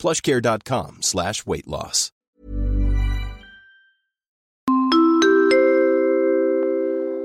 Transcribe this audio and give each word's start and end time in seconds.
plushcare.com 0.00 1.04
slash 1.04 1.44
weight 1.44 1.68
loss. 1.68 2.10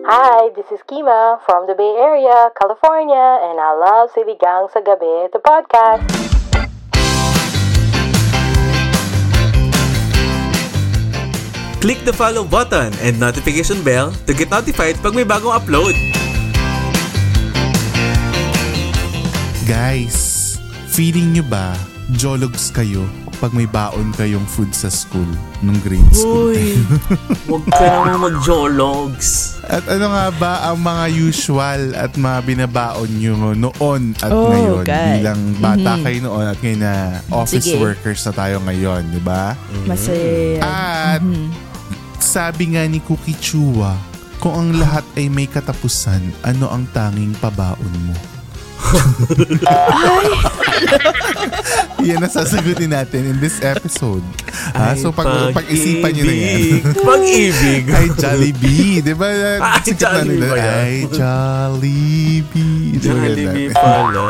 Hi, 0.05 0.53
this 0.53 0.70
is 0.70 0.85
Kima 0.85 1.41
from 1.49 1.66
the 1.66 1.73
Bay 1.73 1.97
Area, 1.97 2.53
California, 2.61 3.41
and 3.41 3.57
I 3.57 3.73
love 3.73 4.13
Siligang 4.13 4.69
sa 4.69 4.77
Gabi, 4.85 5.33
the 5.33 5.41
podcast. 5.41 6.05
Click 11.81 11.97
the 12.05 12.13
follow 12.13 12.45
button 12.45 12.94
and 13.02 13.17
notification 13.17 13.81
bell 13.81 14.13
to 14.30 14.33
get 14.38 14.53
notified 14.53 15.02
pag 15.02 15.17
may 15.17 15.25
bagong 15.25 15.57
upload. 15.57 15.97
Guys, 19.66 20.61
feeling 20.94 21.33
nyo 21.33 21.45
ba 21.49 21.95
jologs 22.14 22.70
kayo 22.70 23.02
pag 23.41 23.50
may 23.52 23.66
baon 23.66 24.14
kayong 24.14 24.45
food 24.45 24.70
sa 24.72 24.88
school 24.88 25.26
nung 25.59 25.76
grade 25.82 26.05
school? 26.14 26.54
Uy, 26.54 26.78
huwag 27.50 27.66
ka 27.68 27.81
naman 27.81 28.31
mag-jologs. 28.31 29.58
At 29.66 29.84
ano 29.89 30.14
nga 30.14 30.30
ba 30.38 30.53
ang 30.70 30.80
mga 30.80 31.06
usual 31.12 31.97
at 31.97 32.14
mga 32.14 32.39
binabaon 32.45 33.09
nyo 33.09 33.58
noon 33.58 34.14
at 34.22 34.30
Oh, 34.30 34.53
ngayon 34.53 34.86
guy. 34.86 35.20
bilang 35.20 35.42
bata 35.58 35.97
kayo 36.00 36.17
noon 36.22 36.45
at 36.45 36.58
ngayon 36.62 36.80
na 36.80 36.94
office 37.34 37.66
Sige. 37.66 37.81
workers 37.81 38.22
na 38.23 38.34
tayo 38.38 38.62
ngayon, 38.62 39.03
di 39.09 39.22
ba? 39.25 39.58
Masaya. 39.84 40.62
At 40.62 41.25
sabi 42.22 42.78
nga 42.78 42.86
ni 42.86 43.02
Cookie 43.02 43.36
Chua, 43.36 43.97
kung 44.38 44.53
ang 44.53 44.78
lahat 44.78 45.03
ay 45.17 45.28
may 45.28 45.50
katapusan, 45.50 46.22
ano 46.45 46.69
ang 46.69 46.86
tanging 46.94 47.34
pabaon 47.42 47.95
mo? 48.06 48.16
Yan 52.09 52.22
ang 52.22 52.30
sasagutin 52.30 52.94
natin 52.94 53.25
in 53.34 53.42
this 53.42 53.58
episode. 53.66 54.22
Ha? 54.78 54.94
Ay, 54.94 55.02
so 55.02 55.09
pag, 55.09 55.25
pag-isipan 55.58 56.14
nyo 56.14 56.23
na 56.30 56.36
yan. 56.38 56.45
pag-ibig. 57.02 57.02
Pag-ibig. 57.02 57.84
Ay, 57.89 58.08
Jollibee. 58.14 59.02
Di 59.02 59.14
ba? 59.17 59.28
Ay, 59.34 59.81
Sikat 59.81 60.22
Jollibee 60.22 60.38
ba 60.38 60.53
yan? 60.53 60.78
Ay, 60.86 60.95
Jollibee. 61.09 63.02
Jollibee 63.02 63.73
pala. 63.73 64.22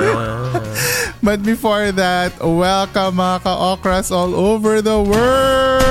But 1.26 1.44
before 1.44 1.92
that, 2.00 2.40
welcome 2.40 3.20
mga 3.20 3.44
ka-okras 3.44 4.08
all 4.08 4.32
over 4.32 4.80
the 4.80 4.96
world! 4.96 5.84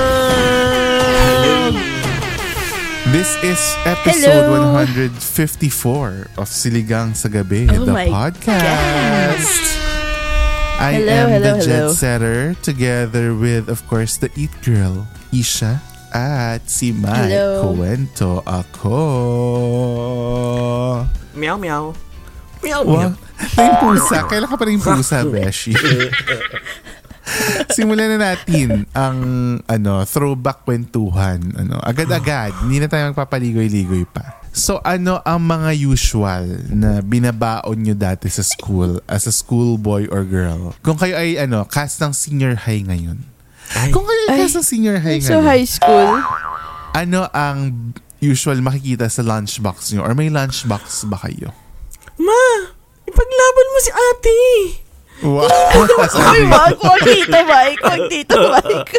This 3.13 3.29
is 3.45 3.61
episode 3.85 4.49
Hello. 4.49 4.73
154 4.89 6.33
of 6.35 6.49
Siligang 6.49 7.13
sa 7.13 7.29
Gabi, 7.29 7.69
Oh 7.69 7.85
the 7.85 8.09
podcast. 8.09 9.84
I 10.75 10.99
Hello, 10.99 11.11
am 11.11 11.29
hello, 11.31 11.53
the 11.57 11.63
jet 11.63 11.81
hello. 11.87 11.93
setter 11.95 12.39
together 12.61 13.33
with, 13.33 13.71
of 13.71 13.79
course, 13.87 14.17
the 14.17 14.27
Eat 14.35 14.51
Girl, 14.61 15.07
Isha, 15.31 15.79
at 16.13 16.67
si 16.69 16.91
Mai 16.91 17.31
Hello. 17.31 17.71
Kuwento 17.73 18.43
ako. 18.43 18.99
Meow, 21.33 21.55
meow. 21.57 21.95
Meow, 22.61 22.81
Wow. 22.83 22.91
meow. 22.91 23.11
Na 23.55 23.61
yung 23.61 23.79
pusa. 23.81 24.17
Kailan 24.27 24.47
ka 24.47 24.55
pa 24.55 24.65
rin 24.67 24.79
pusa, 24.85 25.23
Beshi? 25.25 25.71
Simulan 27.71 28.15
na 28.15 28.35
natin 28.35 28.85
ang 28.91 29.17
ano 29.65 30.03
throwback 30.03 30.63
kwentuhan. 30.63 31.55
Ano, 31.55 31.79
agad-agad. 31.79 32.51
Hindi 32.61 32.79
na 32.79 32.87
tayo 32.87 33.09
magpapaligoy-ligoy 33.11 34.05
pa. 34.07 34.43
So 34.55 34.79
ano 34.87 35.19
ang 35.27 35.43
mga 35.43 35.75
usual 35.83 36.47
na 36.71 37.03
binabaon 37.03 37.75
nyo 37.75 37.91
dati 37.91 38.31
sa 38.31 38.39
school 38.39 39.03
as 39.03 39.27
a 39.27 39.33
schoolboy 39.35 40.07
or 40.07 40.23
girl? 40.23 40.71
Kung 40.79 40.95
kayo 40.95 41.19
ay 41.19 41.35
ano, 41.35 41.67
cast 41.67 41.99
ng 41.99 42.15
senior 42.15 42.55
high 42.63 42.79
ngayon. 42.79 43.19
Ay, 43.75 43.91
Kung 43.91 44.07
kayo 44.07 44.23
ay 44.31 44.47
cast 44.47 44.55
ng 44.55 44.67
senior 44.71 44.97
high 45.03 45.19
So 45.19 45.43
ngayon, 45.43 45.43
high 45.43 45.67
school? 45.67 46.11
ano 46.95 47.27
ang 47.35 47.91
usual 48.23 48.63
makikita 48.63 49.11
sa 49.11 49.27
lunchbox 49.27 49.91
nyo? 49.91 50.07
Or 50.07 50.15
may 50.15 50.31
lunchbox 50.31 51.03
ba 51.11 51.19
kayo? 51.19 51.51
ma, 52.15 52.43
ipaglaban 53.03 53.67
mo 53.67 53.79
si 53.83 53.91
ate. 53.91 54.39
Wow! 55.23 55.47
Uy, 55.47 56.43
wag, 56.51 56.75
wag 56.75 57.01
dito, 57.01 57.39
Mike. 57.47 57.81
Wag 57.81 58.01
dito, 58.11 58.35
Mike. 58.35 58.91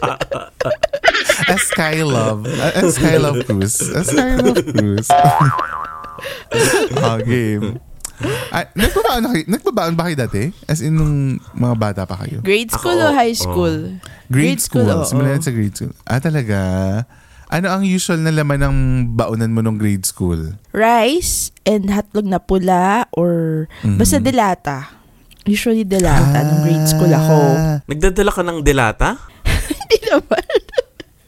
A 1.53 1.57
Sky 1.61 2.01
Love. 2.01 2.49
A, 2.49 2.81
Sky 2.89 3.21
Love 3.21 3.45
Cruise. 3.45 3.79
A 3.93 4.01
Sky 4.01 4.41
Love 4.41 4.65
Cruise. 4.65 5.09
oh, 7.05 7.19
game. 7.29 7.77
Ah, 8.49 8.65
nagbabaon, 8.73 9.21
na 9.21 9.29
kayo, 9.29 9.45
nagbabaon 9.45 9.93
ba 9.93 10.09
kayo 10.09 10.17
dati? 10.17 10.43
As 10.65 10.81
in, 10.81 10.97
nung 10.97 11.17
mga 11.53 11.75
bata 11.77 12.03
pa 12.09 12.17
kayo? 12.25 12.41
Grade 12.41 12.73
school 12.73 12.97
Ako, 12.97 13.13
o 13.13 13.17
high 13.17 13.37
oo. 13.37 13.43
school? 13.45 13.77
Grade 14.33 14.63
school. 14.65 14.89
oo. 14.89 15.05
Simulan 15.05 15.45
sa 15.45 15.53
grade 15.53 15.77
school. 15.77 15.93
Ah, 16.09 16.17
talaga? 16.17 16.59
Ano 17.47 17.71
ang 17.71 17.85
usual 17.87 18.25
na 18.25 18.35
laman 18.35 18.59
ng 18.59 18.77
baonan 19.15 19.53
mo 19.53 19.61
nung 19.63 19.77
grade 19.79 20.03
school? 20.03 20.57
Rice 20.73 21.55
and 21.63 21.93
hotdog 21.93 22.27
na 22.27 22.43
pula 22.43 23.07
or 23.15 23.69
basta 23.85 24.19
delata. 24.19 24.96
Usually 25.47 25.83
delata 25.83 26.43
nung 26.43 26.61
grade 26.61 26.87
school 26.87 27.09
ako. 27.09 27.39
Ah, 27.55 27.79
Nagdadala 27.85 28.31
ka 28.31 28.43
ng 28.43 28.59
delata? 28.61 29.15
Hindi 29.79 29.99
naman. 30.05 30.43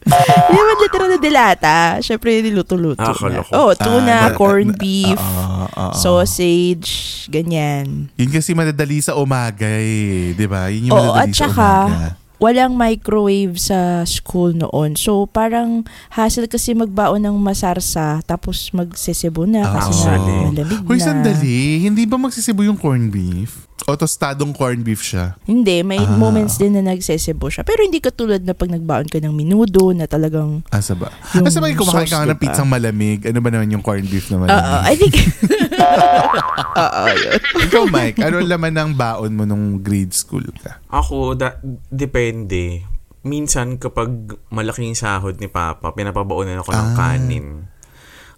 Hindi 0.09 0.57
naman 0.57 0.77
literal 0.81 1.09
na 1.09 1.19
delata. 1.19 1.77
Siyempre, 2.01 2.41
niluto-luto 2.41 2.99
Ah, 2.99 3.15
na. 3.29 3.45
Oh, 3.53 3.71
tuna, 3.73 4.17
Ah, 4.25 4.35
corned 4.35 4.73
na- 4.73 4.81
beef, 4.81 5.15
ah, 5.15 5.69
ah, 5.69 5.69
ah. 5.71 5.93
sausage, 5.93 6.91
ganyan. 7.29 8.09
Yun 8.17 8.31
kasi 8.33 8.53
madadali 8.53 8.99
sa 8.99 9.15
umaga 9.15 9.69
eh. 9.69 10.33
Di 10.33 10.47
ba? 10.47 10.67
Yun 10.67 10.89
yung 10.89 10.95
Oo, 10.95 11.13
madadali 11.13 11.23
at 11.23 11.29
sa 11.31 11.41
saka, 11.45 11.69
umaga. 11.85 12.09
walang 12.39 12.73
microwave 12.73 13.55
sa 13.55 13.79
school 14.03 14.57
noon. 14.57 14.97
So, 14.97 15.27
parang 15.27 15.85
hassle 16.11 16.49
kasi 16.49 16.73
magbaon 16.73 17.21
ng 17.21 17.37
masarsa 17.37 18.25
tapos 18.25 18.73
magsisebo 18.73 19.45
na 19.45 19.63
kasi 19.69 19.93
Ah, 19.93 20.09
nga 20.09 20.13
actually. 20.17 20.37
malamig 20.49 20.83
Hoy, 20.83 20.99
na. 20.99 21.05
sandali. 21.05 21.59
Hindi 21.81 22.03
ba 22.03 22.17
magsisibo 22.17 22.65
yung 22.65 22.75
corned 22.75 23.13
beef? 23.13 23.68
O 23.85 23.95
tostadong 23.95 24.51
corned 24.51 24.83
beef 24.83 25.01
siya? 25.01 25.39
Hindi, 25.45 25.81
may 25.81 25.97
Ah. 25.97 26.11
moments 26.11 26.57
din 26.57 26.75
na 26.75 26.83
nagsesebo 26.83 27.47
siya. 27.47 27.63
Pero 27.63 27.81
hindi 27.81 27.99
katulad 27.99 28.43
na 28.43 28.51
pag 28.51 28.69
nagbaon 28.69 29.07
ka 29.07 29.17
ng 29.17 29.31
minudo 29.31 29.95
na 29.95 30.05
talagang... 30.05 30.67
Asa 30.69 30.93
ba? 30.93 31.15
Yung 31.33 31.47
Asa 31.47 31.63
ba 31.63 31.71
yung 31.71 31.79
kumakain 31.79 32.05
ka 32.05 32.27
ng 32.27 32.37
pizzang 32.37 32.67
malamig? 32.67 33.23
Ano 33.23 33.39
ba 33.39 33.49
naman 33.49 33.71
yung 33.71 33.81
corned 33.81 34.05
beef 34.05 34.27
na 34.29 34.43
Oo? 34.43 34.77
I 34.83 34.95
think... 34.95 35.15
Oo, 36.79 37.03
yun. 37.09 37.39
Ikaw, 37.65 37.83
Mike, 37.87 38.19
ano 38.21 38.37
laman 38.41 38.75
ng 38.75 38.91
baon 38.95 39.33
mo 39.33 39.43
nung 39.43 39.79
grade 39.79 40.13
school 40.13 40.45
ka? 40.57 40.83
Ako, 40.89 41.35
da- 41.35 41.59
depende. 41.89 42.83
Minsan 43.21 43.77
kapag 43.77 44.11
malaking 44.49 44.95
sahod 44.95 45.37
ni 45.37 45.47
Papa, 45.47 45.91
pinapabaonan 45.91 46.59
ako 46.59 46.71
ng 46.71 46.89
Ah. 46.89 46.97
kanin. 46.97 47.47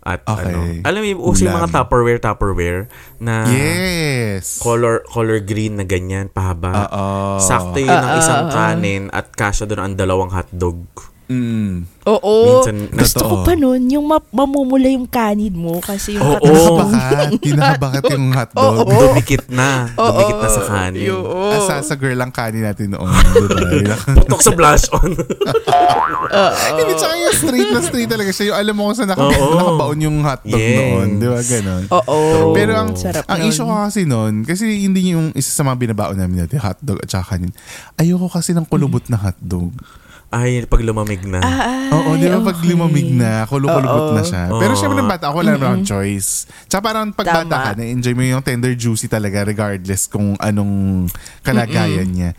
At 0.01 0.25
Okay. 0.25 0.49
ano, 0.49 0.81
alam 0.81 1.01
mo 1.05 1.07
yung 1.07 1.23
uso 1.23 1.45
yung 1.45 1.61
mga. 1.61 1.69
Tupperware, 1.77 2.17
Tupperware 2.19 2.89
na 3.21 3.45
yes! 3.53 4.57
color 4.59 5.05
color 5.05 5.39
green 5.39 5.77
na 5.77 5.85
ganyan, 5.85 6.33
pahaba. 6.33 6.89
Oo. 6.89 7.05
Sakto 7.37 7.77
yun 7.77 7.93
ang 7.93 8.17
Ah, 8.17 8.21
isang 8.21 8.43
ah, 8.43 8.49
ah. 8.49 8.55
kanin 8.73 9.13
at 9.13 9.29
kasya 9.31 9.69
doon 9.69 9.81
ang 9.83 9.95
dalawang 9.95 10.33
hotdog. 10.33 10.81
Mm. 11.31 11.87
Oo. 12.03 12.35
Minsan- 12.59 12.91
gusto 12.91 13.23
ko 13.23 13.35
Totoo. 13.39 13.47
pa 13.47 13.55
nun, 13.55 13.87
yung 13.87 14.03
ma- 14.03 14.31
mamumula 14.31 14.91
yung 14.91 15.07
kanin 15.07 15.55
mo 15.55 15.79
kasi 15.79 16.19
yung 16.19 16.27
Oo. 16.27 16.43
hotdog- 16.43 16.91
Nakabakat. 16.91 17.29
Tinakabakat 17.39 18.03
yung 18.15 18.27
hotdog. 18.31 18.75
Oo. 18.83 18.91
Dumikit 18.91 19.45
na. 19.49 19.87
Dumikit 19.95 20.37
na 20.37 20.49
sa 20.49 20.63
kanin. 20.65 21.07
Oo. 21.09 21.55
Asa 21.55 21.81
sa 21.81 21.95
girl 21.95 22.19
ang 22.19 22.29
kanin 22.29 22.67
natin 22.67 22.91
noon. 22.91 23.07
Diba? 23.71 23.95
Putok 24.19 24.43
sa 24.43 24.51
blush 24.51 24.91
on. 24.91 25.15
Hindi, 26.75 26.93
tsaka 26.95 27.15
yung 27.15 27.35
straight 27.37 27.71
na 27.71 27.81
straight 27.81 28.11
talaga 28.11 28.31
siya. 28.31 28.45
Yung 28.51 28.59
alam 28.59 28.75
mo 28.75 28.83
kung 28.85 28.97
saan 28.97 29.09
naka, 29.09 29.23
Oo. 29.23 29.55
nakabaon 29.55 29.99
yung 30.01 30.19
hotdog 30.21 30.59
Yes. 30.59 30.77
noon. 30.77 31.09
Di 31.15 31.27
ba? 31.27 31.41
Ganon. 31.41 31.83
Oo. 31.93 32.19
Pero 32.53 32.73
ang, 32.75 32.91
Sarap 32.93 33.23
ang 33.25 33.39
nun. 33.39 33.49
issue 33.49 33.63
ko 33.63 33.75
kasi 33.77 34.01
noon, 34.03 34.35
kasi 34.43 34.65
hindi 34.81 35.15
yung 35.15 35.31
isa 35.33 35.51
sa 35.53 35.63
mga 35.63 35.79
binabaon 35.81 36.17
namin 36.17 36.43
natin, 36.43 36.59
hotdog 36.59 36.99
at 36.99 37.09
saka 37.09 37.37
kanin. 37.37 37.55
Ayoko 37.95 38.27
kasi 38.27 38.51
ng 38.51 38.67
kulubot 38.67 39.07
na 39.07 39.17
hotdog. 39.17 39.71
Ay, 40.31 40.63
pag 40.63 40.79
lumamig 40.87 41.27
na. 41.27 41.43
Ay, 41.43 41.91
Oo, 41.91 42.15
di 42.15 42.31
ba 42.31 42.39
pag 42.39 42.55
okay. 42.55 42.71
lumamig 42.71 43.11
na, 43.11 43.51
kulukulubot 43.51 44.15
na 44.15 44.23
siya. 44.23 44.47
Pero 44.47 44.73
Oo. 44.73 44.79
syempre 44.79 45.03
ng 45.03 45.11
bata, 45.11 45.27
ako 45.27 45.43
wala 45.43 45.51
naman 45.59 45.67
akong 45.83 45.89
choice. 45.91 46.47
Tsaka 46.71 46.83
parang 46.87 47.11
pag 47.11 47.27
bata 47.27 47.51
Tama. 47.51 47.65
ka, 47.67 47.71
na-enjoy 47.75 48.15
mo 48.15 48.23
yung 48.23 48.39
tender 48.39 48.79
juicy 48.79 49.11
talaga 49.11 49.43
regardless 49.43 50.07
kung 50.07 50.39
anong 50.39 51.11
kalagayan 51.43 52.07
niya. 52.07 52.31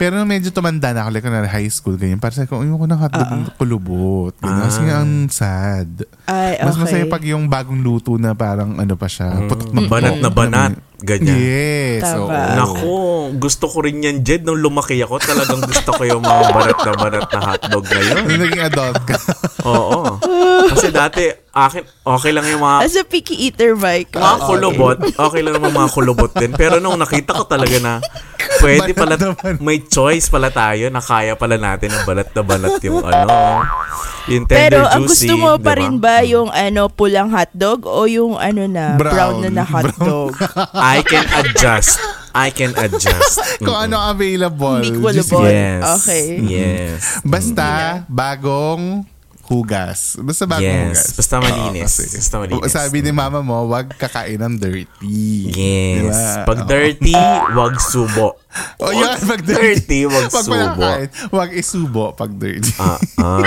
Pero 0.00 0.16
nung 0.16 0.30
medyo 0.30 0.48
tumanda 0.48 0.96
na 0.96 1.04
ako, 1.04 1.10
like 1.12 1.26
na 1.28 1.44
high 1.44 1.68
school, 1.68 1.98
ganyan. 2.00 2.16
Para 2.16 2.32
sa 2.32 2.48
ko, 2.48 2.64
ayoko 2.64 2.88
ng 2.88 2.96
hotdog 2.96 3.20
Ah, 3.20 3.28
ah. 3.28 3.36
ng 3.36 3.52
kulubot. 3.60 4.32
Ganyan. 4.40 4.64
Kasi 4.64 4.80
nga 4.80 4.96
ang 4.96 5.12
sad. 5.28 5.90
Ay, 6.24 6.56
okay. 6.56 6.64
Mas 6.64 6.76
masaya 6.80 7.04
pag 7.04 7.20
yung 7.20 7.44
bagong 7.52 7.84
luto 7.84 8.16
na 8.16 8.32
parang 8.32 8.80
ano 8.80 8.94
pa 8.96 9.12
siya. 9.12 9.28
Putok 9.44 9.76
na 9.76 9.84
Banat 9.84 10.16
na 10.24 10.30
banat. 10.32 10.72
Ganyan. 11.00 11.36
Yes. 11.40 12.04
Oo. 12.12 12.28
Nako, 12.28 12.96
gusto 13.40 13.64
ko 13.72 13.80
rin 13.80 14.04
yan, 14.04 14.20
Jed. 14.20 14.44
Nung 14.44 14.60
lumaki 14.60 15.00
ako, 15.00 15.16
talagang 15.16 15.64
gusto 15.64 15.90
ko 15.96 16.02
yung 16.04 16.20
mga 16.20 16.44
barat 16.52 16.78
na 16.84 16.92
barat 16.92 17.26
na 17.32 17.40
hotdog 17.40 17.84
ngayon. 17.88 18.14
Nung 18.28 18.40
naging 18.44 18.62
adult 18.68 19.00
ka. 19.08 19.16
Oo. 19.64 20.20
Kasi 20.68 20.89
dati, 21.00 21.22
akin, 21.50 21.82
okay 22.04 22.30
lang 22.30 22.44
yung 22.44 22.60
mga, 22.60 22.76
As 22.84 22.94
a 22.94 23.04
picky 23.04 23.48
eater, 23.48 23.72
Mike. 23.72 24.12
mga 24.12 24.38
kulubot. 24.44 24.98
Okay 25.00 25.40
lang 25.40 25.56
naman 25.56 25.72
mga 25.72 25.90
kulubot 25.90 26.30
din. 26.36 26.52
Pero 26.52 26.76
nung 26.78 27.00
nakita 27.00 27.32
ko 27.32 27.44
talaga 27.44 27.76
na 27.80 27.92
pwede 28.60 28.92
pala, 28.92 29.16
may 29.58 29.80
choice 29.80 30.28
pala 30.28 30.52
tayo 30.52 30.92
na 30.92 31.00
kaya 31.00 31.32
pala 31.34 31.56
natin 31.56 31.88
ng 31.90 32.04
balat 32.04 32.28
na 32.30 32.42
balat 32.44 32.76
yung 32.84 33.00
ano, 33.00 33.64
yung 34.28 34.44
tender 34.44 34.68
Pero 34.68 34.80
ang 34.84 35.08
juicy. 35.08 35.26
gusto 35.26 35.34
mo 35.36 35.50
pa 35.56 35.72
rin 35.74 35.96
ba 35.96 36.20
yung 36.22 36.52
ano 36.52 36.86
pulang 36.86 37.32
hotdog 37.32 37.88
o 37.88 38.04
yung 38.04 38.36
ano 38.36 38.68
na 38.68 38.94
brown, 38.94 39.40
Brown. 39.40 39.48
na 39.48 39.48
na 39.50 39.64
hotdog? 39.64 40.36
I 40.76 41.00
can 41.00 41.24
adjust. 41.40 41.96
I 42.30 42.54
can 42.54 42.70
adjust. 42.78 43.42
Kung 43.66 43.74
ano 43.74 43.98
available. 44.06 44.86
Kulubot. 44.86 45.50
Yes. 45.50 45.82
Okay. 45.98 46.38
Yes. 46.38 47.00
Basta, 47.26 47.66
bagong 48.06 49.02
hugas. 49.50 50.14
Basta 50.16 50.46
bagong 50.46 50.62
Yes. 50.62 50.94
hugas. 50.94 51.06
Basta 51.18 51.34
malinis. 51.36 51.90
Oo, 51.90 51.98
kasi 51.98 52.16
Basta 52.16 52.36
malinis. 52.38 52.70
Sabi 52.70 52.98
ni 53.02 53.10
mama 53.10 53.42
mo, 53.42 53.66
wag 53.66 53.90
kakain 53.92 54.38
ng 54.38 54.54
dirty. 54.56 55.18
Yes. 55.50 55.98
Diba? 56.06 56.46
Pag 56.46 56.60
dirty, 56.64 57.14
wag 57.52 57.74
subo. 57.76 58.28
Oh, 58.78 58.90
yan. 58.90 59.14
Pag 59.20 59.42
dirty, 59.42 60.06
wag 60.06 60.26
Pag 60.26 60.42
subo. 60.42 60.54
malakain, 60.54 61.06
wag 61.30 61.50
isubo 61.52 62.10
pag 62.12 62.30
dirty. 62.32 62.74
Ah, 62.78 62.98
ah. 63.20 63.46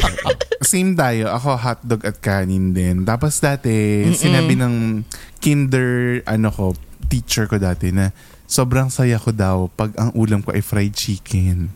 Same 0.64 0.94
tayo. 0.94 1.28
Ako 1.28 1.52
hotdog 1.54 2.00
at 2.02 2.16
kanin 2.16 2.72
din. 2.72 3.02
Tapos 3.02 3.36
dati, 3.38 4.08
sinabi 4.10 4.56
ng 4.56 5.04
kinder, 5.36 6.22
ano 6.24 6.48
ko, 6.48 6.72
teacher 7.08 7.44
ko 7.44 7.60
dati 7.60 7.92
na 7.92 8.08
sobrang 8.46 8.88
saya 8.88 9.16
ko 9.16 9.32
daw 9.32 9.68
pag 9.68 9.92
ang 9.96 10.12
ulam 10.14 10.40
ko 10.40 10.52
ay 10.52 10.64
fried 10.64 10.92
chicken. 10.92 11.68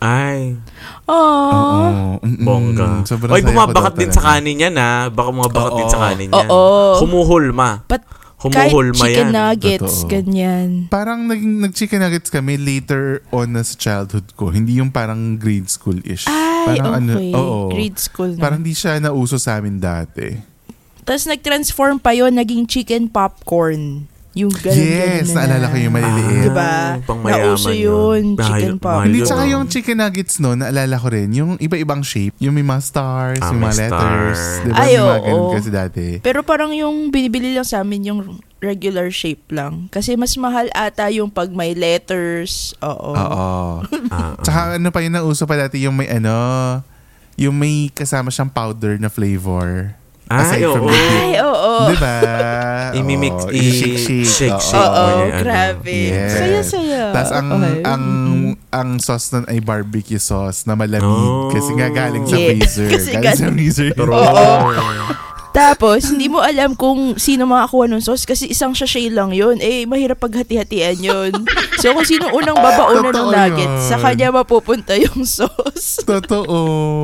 Ay, 0.00 0.56
Aww. 1.04 1.12
Oo. 1.12 2.20
mm-mm. 2.24 2.40
bongga. 2.40 3.04
Sobrang 3.04 3.36
Oy, 3.36 3.44
bumabakat 3.44 3.94
din 4.00 4.08
sa 4.08 4.24
kanin 4.32 4.56
yan 4.56 4.74
ha. 4.80 5.12
Baka 5.12 5.28
bumabakat 5.28 5.72
din 5.76 5.88
sa 5.92 6.00
kanin 6.08 6.32
yan. 6.32 6.48
Oo. 6.48 7.04
Humuhulma. 7.04 7.84
But 7.84 8.08
kahit 8.40 8.72
Humuhulma 8.72 9.04
chicken 9.04 9.28
yan. 9.28 9.36
nuggets, 9.36 9.94
Totoo. 10.00 10.08
ganyan. 10.08 10.68
Parang 10.88 11.28
naging 11.28 11.60
nag-chicken 11.60 12.00
nuggets 12.00 12.32
kami 12.32 12.56
later 12.56 13.20
on 13.28 13.52
na 13.52 13.60
sa 13.60 13.76
childhood 13.76 14.32
ko. 14.32 14.48
Hindi 14.48 14.80
yung 14.80 14.88
parang 14.88 15.36
grade 15.36 15.68
school-ish. 15.68 16.24
Ay, 16.24 16.80
parang 16.80 17.04
okay. 17.04 17.36
oo. 17.36 17.68
Grade 17.68 18.00
school 18.00 18.32
na. 18.32 18.40
Parang 18.40 18.64
hindi 18.64 18.72
siya 18.72 18.96
nauso 18.96 19.36
sa 19.36 19.60
amin 19.60 19.76
dati. 19.76 20.32
Tapos 21.04 21.28
nag-transform 21.28 22.00
pa 22.00 22.16
yon 22.16 22.40
naging 22.40 22.64
chicken 22.64 23.12
popcorn. 23.12 24.08
Yung 24.32 24.52
ganun, 24.52 24.78
Yes, 24.78 25.26
ganun 25.26 25.34
na 25.34 25.40
naalala 25.42 25.66
ko 25.66 25.76
yung 25.76 25.90
maliliit. 25.92 26.44
Diba? 26.46 26.70
Ah, 26.70 26.94
pangmayaman 27.02 27.50
Nauso 27.50 27.70
yun, 27.72 28.22
Mahal- 28.32 28.46
chicken 28.46 28.76
pop. 28.78 29.02
Hindi, 29.02 29.18
yun. 29.18 29.26
tsaka 29.26 29.42
yung 29.44 29.64
chicken 29.66 29.98
nuggets 29.98 30.34
no, 30.38 30.54
naalala 30.54 30.96
ko 30.96 31.06
rin, 31.08 31.28
yung 31.32 31.50
iba-ibang 31.56 31.98
shape, 32.00 32.30
yung 32.38 32.54
may 32.54 32.62
mga 32.62 32.78
stars, 32.80 33.42
Ah, 33.42 33.50
yung 33.50 33.58
may 33.58 33.66
mga 33.66 33.78
letters. 33.80 34.38
star. 34.38 34.62
Di 34.62 34.70
ba? 34.70 34.76
Ay, 34.76 34.90
May 34.92 35.02
mga 35.02 35.18
ganun 35.20 35.34
oo. 35.40 35.52
kasi 35.52 35.68
dati. 35.68 36.06
Pero 36.20 36.38
parang 36.40 36.70
yung 36.70 37.10
binibili 37.10 37.50
lang 37.50 37.66
sa 37.66 37.82
amin 37.82 38.06
yung 38.06 38.20
regular 38.58 39.10
shape 39.10 39.50
lang. 39.50 39.88
Kasi 39.88 40.14
mas 40.14 40.36
mahal 40.36 40.70
ata 40.70 41.10
yung 41.10 41.26
pag 41.26 41.50
may 41.50 41.74
letters. 41.74 42.78
Oo. 42.78 43.10
Oo. 43.10 43.82
Ah, 43.82 43.82
ah. 44.14 44.32
Tsaka 44.38 44.78
ano 44.78 44.88
pa 44.88 45.00
yun, 45.00 45.10
nauso 45.10 45.42
pa 45.42 45.58
dati 45.58 45.82
yung 45.82 45.96
may 45.96 46.06
ano, 46.06 46.30
yung 47.34 47.56
may 47.56 47.88
kasama 47.88 48.28
siyang 48.28 48.48
powder 48.48 48.94
na 48.94 49.08
flavor. 49.08 49.98
Ay, 50.30 50.62
from 50.62 50.78
oo. 50.78 50.86
the 50.86 50.94
dip. 50.94 51.10
Ay, 51.12 51.32
oo. 51.40 51.74
Di 51.84 51.96
ba? 51.98 52.14
Imimix, 53.00 53.34
Oo, 53.40 53.50
i- 53.50 53.58
i-shake-shake. 53.60 54.26
shake, 54.26 54.52
Oo. 54.52 54.62
shake. 54.62 54.78
Oo, 54.80 54.94
Oh, 54.94 55.18
ano. 55.20 55.42
grabe. 55.42 55.98
Yes. 56.08 56.30
Saya-saya. 56.32 57.02
Tapos 57.10 57.30
ang 57.32 57.46
Okay. 57.52 57.74
ang 57.84 58.04
Mhm. 58.30 58.52
ang 58.70 58.88
sauce 58.98 59.26
nun 59.30 59.44
ay 59.46 59.58
barbecue 59.58 60.18
sauce 60.18 60.62
na 60.64 60.74
malamig 60.74 61.02
Oh. 61.02 61.50
kasi 61.50 61.70
nga 61.72 61.88
galing 61.88 62.22
sa 62.24 62.36
freezer. 62.36 62.88
Kasi 62.88 63.10
galing 63.12 63.34
sa 63.36 63.48
freezer. 63.48 63.90
True. 63.92 64.14
Tapos, 65.50 66.14
hindi 66.14 66.30
mo 66.30 66.38
alam 66.38 66.78
kung 66.78 67.18
sino 67.18 67.42
makakuha 67.46 67.90
ng 67.90 68.02
sauce 68.02 68.22
kasi 68.22 68.46
isang 68.50 68.70
sachet 68.70 69.10
lang 69.10 69.34
yun. 69.34 69.58
Eh, 69.58 69.82
mahirap 69.84 70.22
paghati-hatian 70.22 70.98
yun. 71.02 71.32
so, 71.82 71.90
kung 71.90 72.06
sino 72.06 72.30
unang 72.30 72.54
babaunan 72.54 73.10
ng 73.10 73.28
nuggets, 73.34 73.90
sa 73.90 73.98
kanya 73.98 74.30
mapupunta 74.30 74.94
yung 74.94 75.26
sauce. 75.26 76.06
Totoo. 76.06 76.58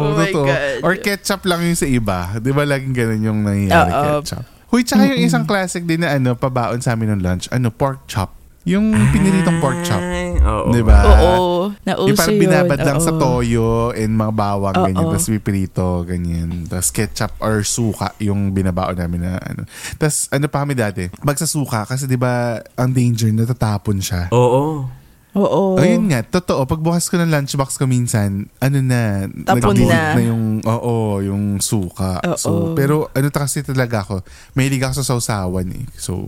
Oh 0.07 0.15
my 0.15 0.31
totoo. 0.31 0.47
God. 0.47 0.81
Or 0.87 0.95
ketchup 0.95 1.43
lang 1.45 1.67
yung 1.67 1.79
sa 1.79 1.87
iba. 1.91 2.39
Di 2.39 2.55
ba 2.55 2.63
laging 2.63 2.95
ganun 2.95 3.23
yung 3.23 3.41
nangyayari 3.43 3.91
Oo. 3.91 4.05
ketchup? 4.23 4.45
Huy, 4.67 4.83
tsaka 4.83 5.03
yung 5.11 5.23
isang 5.23 5.47
classic 5.47 5.87
din 5.87 6.03
na 6.03 6.19
ano, 6.19 6.35
pabaon 6.35 6.83
sa 6.83 6.99
amin 6.99 7.19
ng 7.19 7.23
lunch, 7.23 7.47
ano, 7.55 7.71
pork 7.71 8.07
chop. 8.11 8.35
Yung 8.67 8.91
piniritong 9.15 9.63
pork 9.63 9.79
chop. 9.87 10.03
Oo. 10.43 10.75
Di 10.75 10.83
ba? 10.83 10.99
Oo. 11.07 11.71
Nauso 11.87 12.11
Yung 12.11 12.19
parang 12.19 12.35
yun. 12.35 12.43
binabad 12.43 12.79
lang 12.83 12.99
sa 12.99 13.15
toyo 13.15 13.95
and 13.95 14.11
mga 14.11 14.33
bawang, 14.35 14.75
Oo. 14.75 14.87
ganyan. 14.91 15.07
Tapos 15.07 15.31
pipirito, 15.31 15.87
ganyan. 16.03 16.67
Tapos 16.67 16.91
ketchup 16.91 17.31
or 17.39 17.63
suka 17.63 18.11
yung 18.19 18.51
binabaon 18.51 18.99
namin 18.99 19.23
na 19.23 19.39
ano. 19.39 19.63
Tapos 19.95 20.27
ano 20.35 20.51
pa 20.51 20.67
kami 20.67 20.75
dati? 20.75 21.07
Magsasuka 21.23 21.87
kasi 21.87 22.11
di 22.11 22.19
ba 22.19 22.59
ang 22.75 22.91
danger, 22.91 23.31
natatapon 23.31 24.03
siya. 24.03 24.35
Oo. 24.35 24.83
Oo. 25.37 25.77
Ayun 25.77 26.09
nga, 26.09 26.25
totoo. 26.25 26.65
Pagbukas 26.65 27.07
ko 27.07 27.21
ng 27.21 27.29
lunchbox 27.29 27.77
ko 27.77 27.85
minsan, 27.85 28.49
ano 28.57 28.79
na, 28.81 29.29
Tapon 29.45 29.77
nag-dilute 29.77 29.93
na. 29.93 30.27
yung, 30.27 30.65
oo, 30.65 31.21
yung 31.21 31.61
suka. 31.61 32.19
Oo. 32.25 32.35
So, 32.41 32.51
pero 32.73 33.13
ano 33.13 33.29
ta 33.29 33.45
kasi 33.45 33.61
talaga 33.61 34.01
ako, 34.01 34.25
mahilig 34.57 34.81
ako 34.81 35.05
sa 35.05 35.07
sausawan 35.13 35.69
eh. 35.77 35.85
So, 36.01 36.25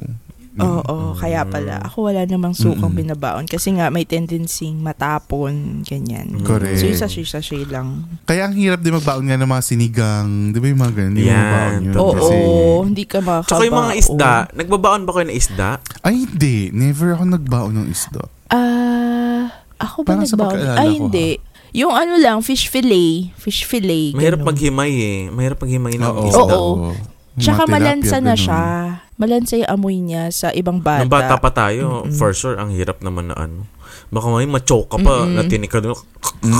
yun. 0.59 0.83
Oo, 0.83 0.97
kaya 1.15 1.43
pala. 1.45 1.79
Ako 1.81 2.05
wala 2.05 2.23
namang 2.23 2.53
sukang 2.53 2.91
Mm-mm. 2.91 3.01
binabaon 3.07 3.45
kasi 3.45 3.73
nga 3.73 3.89
may 3.89 4.03
tendency 4.03 4.71
matapon, 4.71 5.81
ganyan. 5.83 6.43
Correct. 6.43 6.77
So 6.77 6.87
yung 6.87 6.99
sachet-sachet 6.99 7.69
lang. 7.69 8.05
Kaya 8.25 8.45
ang 8.45 8.53
hirap 8.53 8.79
din 8.79 8.93
magbaon 8.93 9.25
nga 9.25 9.37
ng 9.37 9.47
mga 9.47 9.63
sinigang. 9.65 10.29
Di 10.51 10.59
ba 10.59 10.67
yung 10.67 10.81
mga 10.81 10.93
mo 10.93 11.19
Yan, 11.21 11.39
magbaon 11.39 11.73
yun. 11.81 11.95
totoo. 11.95 12.05
Oo, 12.05 12.15
Kasi, 12.19 12.37
hindi 12.85 13.05
ka 13.05 13.19
makakabaon. 13.19 13.49
Tsaka 13.49 13.63
yung 13.65 13.81
mga 13.81 13.95
isda, 13.97 14.31
nagbabaon 14.53 15.03
ba 15.03 15.13
kayo 15.13 15.27
ng 15.27 15.37
isda? 15.37 15.69
ay 16.03 16.15
hindi. 16.19 16.57
Never 16.71 17.09
ako 17.13 17.23
nagbaon 17.25 17.73
ng 17.75 17.89
isda. 17.89 18.23
Ah, 18.49 19.45
ako 19.79 20.03
ba 20.03 20.09
Parang 20.13 20.25
nagbaon? 20.25 20.59
Ay, 20.75 20.91
ko, 20.91 20.97
hindi. 20.99 21.29
Yung 21.71 21.93
ano 21.93 22.17
lang, 22.17 22.41
fish 22.41 22.67
fillet. 22.67 23.29
Fish 23.37 23.63
fillet. 23.63 24.17
Mahirap 24.17 24.41
ganun. 24.41 24.49
maghimay 24.51 24.93
eh. 24.97 25.19
Mahirap 25.29 25.59
maghimay 25.61 25.95
ng 25.95 26.05
Oo. 26.07 26.25
isda. 26.27 26.41
Oo. 26.51 26.73
Mga 26.91 26.97
Tsaka 27.39 27.63
malansa 27.69 28.17
na 28.19 28.33
ganun. 28.33 28.41
siya. 28.41 28.63
Malansa 29.19 29.59
yung 29.59 29.67
amoy 29.69 29.99
niya 29.99 30.31
sa 30.31 30.55
ibang 30.55 30.79
bata. 30.79 31.03
Nung 31.03 31.11
bata 31.11 31.35
pa 31.37 31.51
tayo, 31.51 32.07
Mm-mm. 32.07 32.15
for 32.15 32.31
sure, 32.31 32.55
ang 32.55 32.71
hirap 32.71 33.03
naman 33.03 33.29
na 33.29 33.37
ano. 33.37 33.67
Baka 34.09 34.31
may 34.31 34.47
ma-choke 34.47 34.89
ka 34.89 34.97
pa, 34.97 35.27
Mm-mm. 35.27 35.35
na 35.35 35.43
tinig 35.45 35.67
ka 35.67 35.83
doon. 35.83 35.99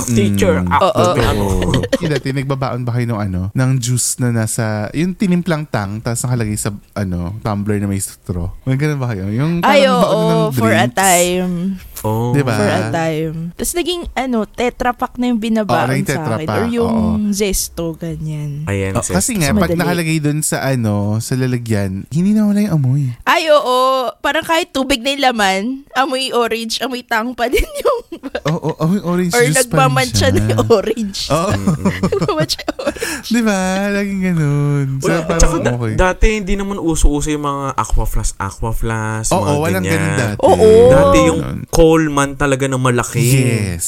Teacher, 0.05 0.59
Oo. 0.59 0.91
ano. 1.15 1.43
Oo. 1.63 1.71
Yung 2.03 2.11
dati, 2.11 2.35
nagbabaon 2.35 2.83
ba 2.83 2.91
kayo 2.93 3.07
ng 3.07 3.21
ano? 3.21 3.41
Ng 3.55 3.71
juice 3.79 4.19
na 4.19 4.35
nasa, 4.35 4.91
yung 4.91 5.15
tinimplang 5.15 5.71
tang, 5.71 6.03
tapos 6.03 6.19
nakalagay 6.19 6.59
sa, 6.59 6.75
ano, 6.93 7.39
tumbler 7.39 7.79
na 7.79 7.87
may 7.87 7.97
straw. 7.97 8.51
May 8.67 8.75
ganun 8.75 8.99
ba 8.99 9.15
kayo? 9.15 9.31
Yung 9.31 9.63
Ay, 9.63 9.87
parang 9.87 10.03
baon 10.03 10.19
ng 10.19 10.41
oo, 10.43 10.51
for 10.51 10.69
a 10.69 10.83
drinks. 10.83 10.95
time. 10.99 11.53
Oh. 12.01 12.31
Diba? 12.31 12.51
For 12.51 12.65
a 12.65 12.81
time. 12.89 13.51
Tapos 13.53 13.73
naging, 13.73 14.01
ano, 14.13 14.45
tetra 14.45 14.91
pack 14.91 15.15
na 15.15 15.27
yung 15.27 15.37
binabaon 15.37 15.85
Oo, 15.85 15.93
naging 15.93 16.07
sa 16.07 16.21
akin. 16.33 16.45
Pak, 16.45 16.55
Or 16.55 16.65
yung 16.65 16.95
oo. 17.19 17.31
zesto, 17.31 17.93
ganyan. 17.93 18.63
Ayan, 18.65 18.93
Oh, 18.93 19.01
sis. 19.01 19.13
kasi 19.13 19.35
nga, 19.35 19.51
pag 19.51 19.67
madali. 19.67 19.79
nakalagay 19.79 20.17
dun 20.17 20.39
sa 20.39 20.63
ano, 20.63 21.19
sa 21.19 21.33
lalagyan, 21.33 22.07
hindi 22.09 22.31
na 22.31 22.45
wala 22.45 22.59
yung 22.61 22.73
amoy. 22.73 23.03
Ay, 23.23 23.47
oo. 23.49 23.79
Parang 24.19 24.43
kahit 24.43 24.71
tubig 24.71 24.99
na 24.99 25.11
yung 25.11 25.23
laman, 25.25 25.61
amoy 25.93 26.31
orange, 26.31 26.79
amoy 26.79 27.01
tang 27.01 27.31
pa 27.31 27.47
din 27.47 27.63
yung... 27.63 27.99
Oo, 28.49 28.71
oh, 28.71 28.75
amoy 28.79 28.99
orange 29.01 29.31
or 29.31 29.43
juice 29.43 29.55
pa 29.67 29.85
rin 29.85 29.91
nagmamantsa 29.91 30.17
siya. 30.25 30.29
na 30.31 30.41
yung 30.49 30.67
orange. 30.69 31.19
Oo. 31.29 31.51
nagmamantsa 32.09 32.59
yung 32.59 32.77
orange. 32.79 33.27
Di 33.27 33.41
ba? 33.41 33.59
Laging 33.91 34.21
ganun. 34.23 34.87
So, 34.97 35.07
Well, 35.09 35.23
parang 35.25 35.41
tsaka 35.41 35.57
da- 35.59 35.73
okay. 35.73 35.93
dati 35.95 36.27
hindi 36.33 36.53
naman 36.55 36.77
uso-uso 36.77 37.27
yung 37.27 37.43
mga 37.43 37.65
aqua 37.75 38.05
flask, 38.05 38.33
aqua 38.37 38.71
flask, 38.71 39.29
Oo, 39.29 39.41
mga 39.41 39.59
walang 39.59 39.83
ganyan. 39.83 39.93
ganun 39.93 40.13
dati. 40.17 40.37
Oo. 40.41 40.69
Dati 40.89 41.17
yung 41.21 41.39
Ganun. 41.39 41.59
Coleman 41.89 42.37
talaga 42.37 42.69
na 42.69 42.77
malaki. 42.77 43.17
Yes. 43.17 43.85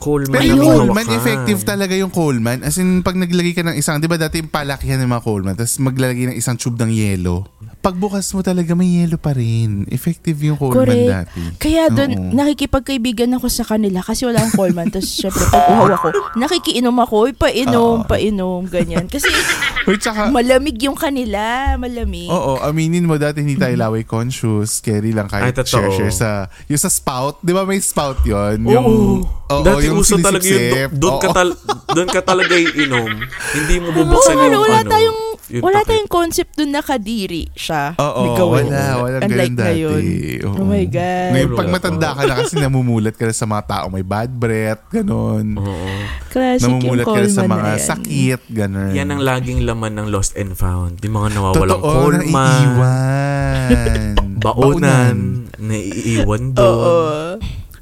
Coleman 0.00 0.40
Pero 0.40 0.56
yung 0.56 0.64
Coleman, 0.64 1.06
effective 1.12 1.60
talaga 1.68 1.92
yung 1.92 2.08
Coleman. 2.08 2.64
As 2.64 2.80
in, 2.80 3.04
pag 3.04 3.12
naglagay 3.20 3.52
ka 3.52 3.60
ng 3.60 3.76
isang, 3.76 4.00
di 4.00 4.08
ba 4.08 4.16
dati 4.16 4.40
yung 4.40 4.48
palakihan 4.48 4.96
ng 5.04 5.12
mga 5.12 5.20
Coleman, 5.20 5.54
tapos 5.60 5.76
maglalagay 5.76 6.32
ng 6.32 6.36
isang 6.40 6.56
tube 6.56 6.80
ng 6.80 6.88
yelo. 6.88 7.44
Pagbukas 7.82 8.30
mo 8.30 8.40
talaga, 8.40 8.72
may 8.72 9.02
yelo 9.02 9.18
pa 9.18 9.34
rin. 9.34 9.82
Effective 9.90 10.38
yung 10.40 10.54
Coleman 10.54 10.86
Correct. 10.86 11.10
dati. 11.28 11.40
Kaya 11.58 11.90
doon, 11.90 12.10
Oo. 12.14 12.30
nakikipagkaibigan 12.32 13.34
ako 13.34 13.50
sa 13.50 13.66
kanila 13.66 13.98
kasi 13.98 14.22
wala 14.22 14.38
akong 14.38 14.54
Coleman. 14.56 14.86
Tapos 14.86 15.10
syempre, 15.10 15.42
pag 15.44 15.66
uhaw 15.72 15.90
ako, 15.90 16.06
nakikiinom 16.38 16.94
ako, 16.96 17.14
"Uy, 17.20 17.32
painom, 17.32 18.00
Oo. 18.00 18.06
painom, 18.06 18.62
ganyan. 18.64 19.10
Kasi 19.10 19.26
Uy, 19.82 19.98
tsaka, 19.98 20.30
Malamig 20.30 20.78
yung 20.78 20.94
kanila. 20.94 21.74
Malamig. 21.74 22.30
Oo, 22.30 22.62
aminin 22.62 23.02
mo 23.02 23.18
dati 23.18 23.42
hindi 23.42 23.58
tayo 23.58 23.74
laway 23.74 24.06
conscious. 24.06 24.78
Scary 24.78 25.10
lang 25.10 25.26
kahit 25.26 25.50
Ay, 25.50 25.58
totoo. 25.58 25.90
share-share 25.90 26.14
sa... 26.14 26.28
Yung 26.70 26.78
sa 26.78 26.86
spout, 26.86 27.42
di 27.42 27.50
ba 27.50 27.66
may 27.66 27.82
spout 27.82 28.22
yon 28.22 28.62
Oo. 28.62 28.70
Yung, 28.70 28.86
oo, 29.26 29.58
Dati 29.60 29.90
yung 29.90 29.98
uso 29.98 30.14
talaga 30.16 30.38
yun. 30.40 30.54
sinisip-sip. 30.54 30.90
Doon 30.94 31.16
ka, 31.18 31.26
Oo. 31.26 31.34
tal- 31.34 31.58
doon 31.90 32.08
ka 32.08 32.20
talaga 32.22 32.54
iinom. 32.54 33.10
Hindi 33.52 33.74
mo 33.82 33.90
bubuksan 33.90 34.38
ano, 34.38 34.46
yung 34.48 34.62
wala 34.62 34.78
ano. 34.78 34.88
tayong 34.88 35.20
yung 35.52 35.60
wala 35.60 35.82
takip. 35.82 35.88
tayong 35.90 36.08
concept 36.08 36.52
dun 36.56 36.70
na 36.70 36.80
kadiri 36.80 37.50
siya. 37.72 37.84
Oo, 37.98 38.22
Ikaw, 38.28 38.46
wala. 38.46 38.82
Walang 38.98 39.22
Unlike 39.22 39.32
ganun 39.48 39.56
dati. 39.56 39.66
ngayon. 39.72 40.02
Oo. 40.42 40.54
Oh 40.54 40.66
my 40.66 40.84
God. 40.86 41.30
Ngayon, 41.32 41.48
pag 41.52 41.68
matanda 41.70 42.08
ka 42.12 42.22
na 42.22 42.34
kasi 42.36 42.54
namumulat 42.56 43.14
ka 43.14 43.24
na 43.24 43.32
sa 43.32 43.46
mga 43.46 43.62
tao 43.64 43.84
may 43.88 44.02
bad 44.02 44.30
breath, 44.30 44.82
ganun. 44.88 45.46
Oo. 45.56 45.88
Classic 46.28 46.64
namumulat 46.64 47.04
ka 47.04 47.12
na 47.14 47.26
sa 47.26 47.42
Coleman 47.42 47.50
mga 47.50 47.62
na 47.62 47.72
yan. 47.72 47.86
sakit, 47.88 48.40
ganun. 48.48 48.92
Yan 48.92 49.08
ang 49.10 49.22
laging 49.22 49.60
laman 49.62 49.92
ng 49.94 50.06
lost 50.08 50.32
and 50.34 50.52
found. 50.52 51.00
Yung 51.00 51.14
mga 51.14 51.28
nawawalang 51.32 51.80
Totoo, 51.80 51.92
kolma, 51.98 52.46
naiiwan. 52.46 54.14
baonan, 54.44 55.16
naiiwan 55.56 56.42
Oo. 56.52 56.54
doon. 56.54 57.36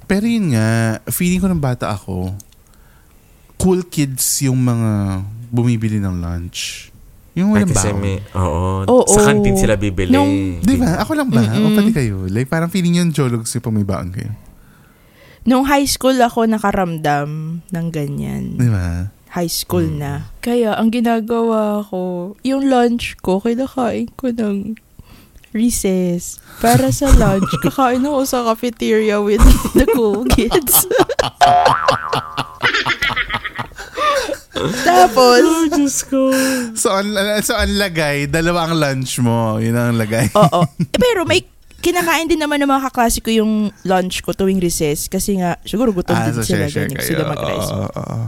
Pero 0.04 0.24
yun 0.24 0.52
nga, 0.52 0.70
feeling 1.06 1.38
ko 1.38 1.46
ng 1.46 1.58
bata 1.58 1.88
ako, 1.88 2.34
cool 3.56 3.84
kids 3.84 4.22
yung 4.40 4.58
mga 4.58 5.22
bumibili 5.48 5.96
ng 5.96 6.18
lunch. 6.18 6.90
Yung 7.32 7.50
walang 7.50 7.68
baon. 7.68 7.96
may, 7.96 8.20
oo, 8.32 8.84
Oo. 8.84 9.06
sa 9.06 9.24
kantin 9.24 9.54
sila 9.54 9.74
bibili. 9.74 10.10
Nung- 10.10 10.58
Di 10.58 10.74
ba? 10.74 10.98
Ako 10.98 11.14
lang 11.14 11.28
ba? 11.28 11.40
O 11.40 11.46
Mm-mm. 11.46 11.74
pati 11.74 11.92
kayo? 11.92 12.26
Like, 12.26 12.46
parang 12.46 12.68
feeling 12.68 12.96
yung 12.96 13.10
jologs 13.10 13.50
yung 13.50 13.62
pumibaon 13.62 14.10
kayo. 14.10 14.30
Nung 15.42 15.64
high 15.64 15.86
school 15.86 16.16
ako 16.16 16.44
nakaramdam 16.44 17.60
ng 17.64 17.86
ganyan. 17.88 18.54
Di 18.54 18.66
ba? 18.66 19.08
High 19.30 19.48
school 19.48 19.86
na. 19.86 20.26
Kaya 20.38 20.74
ang 20.74 20.88
ginagawa 20.88 21.82
ko, 21.82 22.34
yung 22.42 22.66
lunch 22.66 23.14
ko, 23.20 23.38
kinakain 23.38 24.08
ko 24.12 24.28
ng 24.28 24.74
recess. 25.52 26.38
Para 26.58 26.90
sa 26.90 27.08
lunch, 27.16 27.48
kakain 27.60 28.02
ako 28.02 28.22
sa 28.22 28.44
cafeteria 28.44 29.18
with 29.18 29.40
the 29.72 29.86
cool 29.88 30.22
kids. 30.26 30.82
Tapos, 34.88 35.40
Oh, 35.40 35.66
Diyos 35.68 36.02
ko. 36.04 36.30
So, 36.74 36.90
ang, 36.90 37.10
so, 37.40 37.54
ang 37.54 37.70
lagay, 37.74 38.26
dalawa 38.26 38.66
ang 38.66 38.74
lunch 38.76 39.18
mo. 39.18 39.56
Yun 39.56 39.74
ang 39.74 39.94
lagay. 39.94 40.26
oo. 40.34 40.60
Eh, 40.90 40.98
pero 41.04 41.22
may 41.22 41.46
kinakain 41.80 42.28
din 42.28 42.36
naman 42.36 42.60
ng 42.60 42.68
mga 42.68 42.92
kaklase 42.92 43.24
ko 43.24 43.32
yung 43.32 43.52
lunch 43.84 44.20
ko 44.20 44.36
tuwing 44.36 44.60
recess 44.60 45.08
kasi 45.08 45.40
nga 45.40 45.56
siguro 45.64 45.96
gutom 45.96 46.12
ah, 46.12 46.28
din 46.28 46.36
so 46.36 46.44
sila 46.44 46.68
share-share 46.68 46.92
ganyan 46.92 47.00
kayo. 47.00 47.08
sila 47.08 47.22
mag-rice. 47.24 47.70
Oo, 47.70 47.88
oo, 47.88 48.04
oo. 48.04 48.26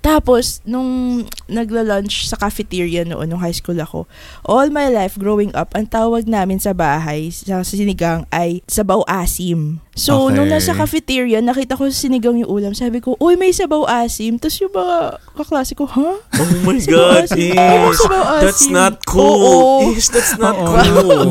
Tapos, 0.00 0.62
nung 0.62 1.22
nagla-lunch 1.46 2.30
sa 2.30 2.38
cafeteria 2.38 3.02
noon, 3.02 3.26
nung 3.26 3.42
high 3.42 3.54
school 3.54 3.76
ako, 3.76 4.06
all 4.46 4.70
my 4.70 4.86
life 4.86 5.18
growing 5.18 5.50
up, 5.56 5.74
ang 5.74 5.90
tawag 5.90 6.30
namin 6.30 6.62
sa 6.62 6.70
bahay, 6.70 7.28
sa 7.30 7.66
sinigang, 7.66 8.22
ay 8.30 8.62
sabaw 8.66 9.02
asim. 9.06 9.82
So, 9.96 10.28
Okay. 10.28 10.36
nung 10.36 10.52
nasa 10.52 10.76
cafeteria, 10.76 11.40
nakita 11.40 11.74
ko 11.74 11.88
sa 11.88 11.96
sinigang 11.96 12.36
yung 12.38 12.52
ulam. 12.52 12.72
Sabi 12.76 13.00
ko, 13.00 13.16
uy, 13.16 13.34
may 13.34 13.50
sabaw 13.50 13.88
asim. 13.88 14.36
Tapos 14.36 14.60
yung 14.60 14.70
mga 14.70 14.98
kaklase 15.34 15.72
ko, 15.72 15.88
ha? 15.88 16.20
Oh 16.20 16.50
my 16.62 16.78
God, 16.84 17.24
asim. 17.26 17.56
Ish. 17.56 18.02
That's 18.44 18.66
not 18.68 19.02
cool. 19.08 19.24
Oo. 19.24 19.96
Ish, 19.96 20.12
that's 20.12 20.36
not 20.36 20.54
Oo. 20.54 20.68
cool. 20.68 21.28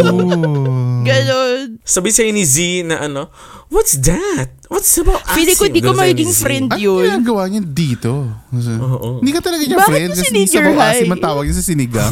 Ganon. 1.08 1.75
Sabi 1.86 2.10
sa'yo 2.10 2.34
ni 2.34 2.42
Z 2.42 2.58
na 2.84 3.06
ano, 3.06 3.30
what's 3.70 3.94
that? 4.02 4.50
What's 4.66 4.90
about 4.98 5.22
Feeling 5.38 5.54
ko 5.54 5.70
di 5.70 5.78
ko 5.78 5.94
magiging 5.94 6.34
friend 6.34 6.74
Ano 6.74 6.82
yun. 6.82 7.06
ginagawa 7.06 7.46
niya 7.46 7.62
dito? 7.62 8.26
Oo. 8.82 9.22
Hindi 9.22 9.30
ka 9.30 9.42
talaga 9.46 9.62
niya 9.62 9.78
Bakit 9.78 9.90
friend 9.94 10.10
kasi 10.10 10.26
sinigger 10.26 10.66
sa 10.66 10.70
bawasim 10.74 11.06
high? 11.06 11.14
ang 11.14 11.22
tawag 11.22 11.44
niya 11.46 11.56
sa 11.56 11.66
sinigang. 11.66 12.12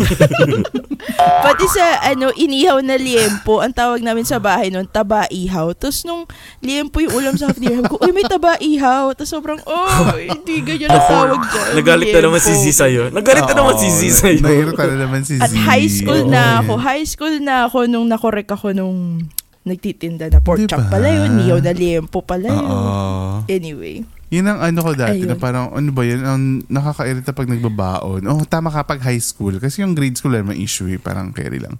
Pati 1.44 1.66
sa 1.68 1.86
ano, 2.06 2.30
inihaw 2.30 2.86
na 2.86 2.94
liempo, 2.94 3.66
ang 3.66 3.74
tawag 3.74 4.06
namin 4.06 4.22
sa 4.22 4.38
bahay 4.38 4.70
noon, 4.70 4.86
taba-ihaw. 4.86 5.74
Tapos 5.74 6.06
nung 6.06 6.30
liempo 6.62 7.02
yung 7.02 7.14
ulam 7.18 7.34
sa 7.34 7.50
sabi 7.50 7.74
ko, 7.82 7.98
uy, 7.98 8.14
may 8.14 8.30
taba-ihaw. 8.30 9.10
Tapos 9.18 9.34
sobrang, 9.34 9.58
oh, 9.66 10.14
hindi 10.38 10.62
ganyan 10.62 10.94
ang 10.94 11.10
tawag 11.10 11.42
dyan. 11.50 11.70
Nagalit 11.82 12.08
na 12.14 12.22
naman 12.22 12.40
si 12.40 12.54
Z 12.54 12.64
sa'yo. 12.78 13.10
Nagalit 13.10 13.50
na 13.50 13.56
naman 13.58 13.76
si 13.82 13.90
Z 13.90 14.00
sa'yo. 14.22 14.38
Nahirita 14.46 14.84
na 14.86 14.98
naman 15.02 15.22
si 15.26 15.34
Z. 15.36 15.42
At 15.42 15.50
high 15.50 15.90
school 15.90 16.22
Oo. 16.24 16.32
na 16.32 16.62
ako. 16.62 16.74
High 16.78 17.06
school 17.10 17.36
na 17.42 17.66
ako 17.66 17.90
nung 17.90 18.06
nakorek 18.06 18.48
ako 18.48 18.78
nung 18.78 19.26
nagtitinda 19.64 20.28
na 20.28 20.44
pork 20.44 20.64
Diba? 20.64 20.76
chop 20.76 20.92
pala 20.92 21.08
yun. 21.08 21.40
Niyaw 21.40 21.60
na 21.64 21.72
liempo 21.72 22.20
pala 22.24 22.48
yun. 22.52 22.68
Oo. 22.68 23.48
Anyway. 23.48 24.04
Yun 24.34 24.50
ang 24.50 24.60
ano 24.66 24.80
ko 24.82 24.98
dati 24.98 25.22
Ayun. 25.22 25.30
na 25.30 25.38
parang 25.38 25.70
ano 25.78 25.90
ba 25.94 26.02
yun, 26.02 26.26
ang 26.26 26.42
nakakairita 26.66 27.38
pag 27.38 27.46
nagbabaon. 27.46 28.26
Oh, 28.26 28.42
tama 28.50 28.74
ka 28.74 28.82
pag 28.82 28.98
high 29.06 29.22
school. 29.22 29.62
Kasi 29.62 29.86
yung 29.86 29.94
grade 29.94 30.18
school 30.18 30.34
may 30.42 30.58
issue 30.58 30.90
eh, 30.90 30.98
parang 30.98 31.30
carry 31.30 31.62
lang. 31.62 31.78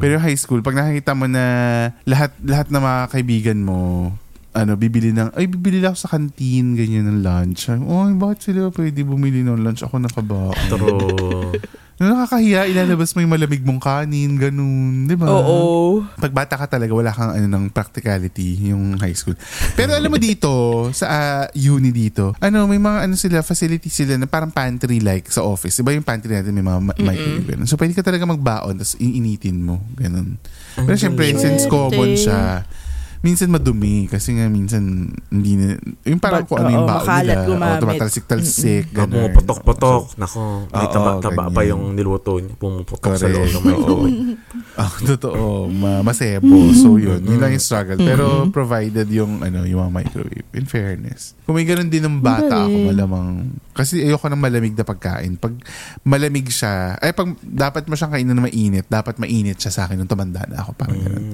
Pero 0.00 0.16
yung 0.16 0.24
high 0.24 0.38
school, 0.40 0.64
pag 0.64 0.80
nakikita 0.80 1.12
mo 1.12 1.28
na 1.28 1.44
lahat 2.08 2.32
lahat 2.40 2.72
ng 2.72 2.80
mga 2.80 3.00
kaibigan 3.12 3.58
mo, 3.60 4.10
ano, 4.50 4.74
bibili 4.74 5.14
ng, 5.14 5.36
ay, 5.38 5.46
bibili 5.46 5.78
lang 5.78 5.94
ako 5.94 6.08
sa 6.08 6.12
canteen, 6.16 6.74
ganyan 6.74 7.06
ng 7.06 7.20
lunch. 7.22 7.70
Oh, 7.70 8.08
bakit 8.18 8.50
sila 8.50 8.72
pwede 8.74 9.06
bumili 9.06 9.46
ng 9.46 9.62
lunch? 9.62 9.86
Ako 9.86 10.02
nakabaon. 10.02 10.56
True. 10.72 11.54
Nakakahiya, 12.00 12.64
ilalabas 12.64 13.12
mo 13.12 13.20
yung 13.20 13.28
malamig 13.28 13.60
mong 13.60 13.76
kanin, 13.76 14.40
ganun, 14.40 15.04
di 15.04 15.12
ba? 15.20 15.28
Oo. 15.28 16.00
Pag 16.16 16.32
bata 16.32 16.56
ka 16.56 16.64
talaga, 16.64 16.96
wala 16.96 17.12
kang 17.12 17.36
ano 17.36 17.44
ng 17.44 17.68
practicality 17.68 18.72
yung 18.72 18.96
high 18.96 19.12
school. 19.12 19.36
Pero 19.76 19.92
alam 19.92 20.08
mo 20.08 20.16
dito, 20.16 20.48
sa 20.96 21.04
ah, 21.12 21.44
uni 21.52 21.92
dito, 21.92 22.32
ano, 22.40 22.64
may 22.64 22.80
mga 22.80 23.04
ano 23.04 23.20
sila, 23.20 23.44
facility 23.44 23.92
sila 23.92 24.16
na 24.16 24.24
parang 24.24 24.48
pantry 24.48 24.96
like 25.04 25.28
sa 25.28 25.44
office. 25.44 25.76
Diba 25.76 25.92
yung 25.92 26.00
pantry 26.00 26.32
natin 26.32 26.56
may 26.56 26.64
mga 26.64 26.80
microwave. 27.04 27.46
ganun. 27.52 27.68
So 27.68 27.76
pwede 27.76 27.92
ka 27.92 28.00
talaga 28.00 28.24
magbaon, 28.24 28.80
tapos 28.80 28.96
iinitin 28.96 29.60
mo. 29.60 29.84
Ganun. 29.92 30.40
Pero 30.80 30.96
syempre, 30.96 31.36
since 31.36 31.68
common 31.68 32.16
siya, 32.16 32.64
minsan 33.20 33.48
madumi 33.48 34.08
kasi 34.08 34.32
nga 34.32 34.46
minsan 34.46 34.82
hindi 35.28 35.52
na, 35.54 35.76
yung 36.02 36.16
parang 36.16 36.42
Bag- 36.42 36.48
kung 36.48 36.58
ano 36.58 36.70
yung 36.70 36.84
baon 36.84 37.00
makalat 37.00 37.24
nila. 37.26 37.36
O 37.36 37.48
gumamit. 37.50 37.80
tumatalsik-talsik. 37.80 38.84
Ako, 38.86 38.96
ganun. 38.96 39.30
putok-putok. 39.32 40.02
Nako, 40.16 40.40
may 40.66 40.80
Oo, 40.80 40.92
taba-taba 40.92 41.42
pa 41.44 41.60
ganyan. 41.60 41.70
yung 41.70 41.82
niluto 41.92 42.32
niya. 42.36 42.54
Pumuputok 42.54 43.12
sa 43.12 43.28
Correct. 43.28 43.34
loob 43.34 43.50
ng 43.50 43.64
microwave. 43.66 44.18
Ah, 44.72 44.88
totoo. 44.88 45.68
Ma 45.68 46.00
masebo. 46.00 46.72
So, 46.72 46.96
yun. 46.96 47.20
Yun 47.20 47.36
lang 47.36 47.52
yung 47.52 47.60
struggle. 47.60 48.00
Pero 48.00 48.48
provided 48.48 49.04
yung, 49.10 49.44
ano, 49.44 49.68
yung 49.68 49.82
mga 49.82 49.92
microwave. 49.92 50.46
In 50.50 50.64
fairness. 50.64 51.36
Kung 51.44 51.52
may 51.52 51.68
ganun 51.68 51.92
din 51.92 52.00
ng 52.00 52.16
bata 52.18 52.64
ako, 52.64 52.88
malamang. 52.88 53.28
Kasi 53.70 54.00
ayoko 54.00 54.24
ng 54.26 54.40
malamig 54.40 54.72
na 54.72 54.80
pagkain. 54.82 55.36
Pag 55.36 55.52
malamig 56.00 56.48
siya, 56.48 56.96
ay 56.96 57.12
pag 57.12 57.28
dapat 57.42 57.84
mo 57.84 57.94
siyang 57.94 58.08
kainin 58.10 58.32
na 58.32 58.40
mainit, 58.40 58.88
dapat 58.88 59.20
mainit 59.20 59.58
siya 59.58 59.68
sa 59.70 59.80
akin 59.84 60.00
nung 60.00 60.08
tumanda 60.08 60.48
na 60.48 60.64
ako. 60.64 60.72
Parang 60.72 60.96
ganun. 60.96 61.24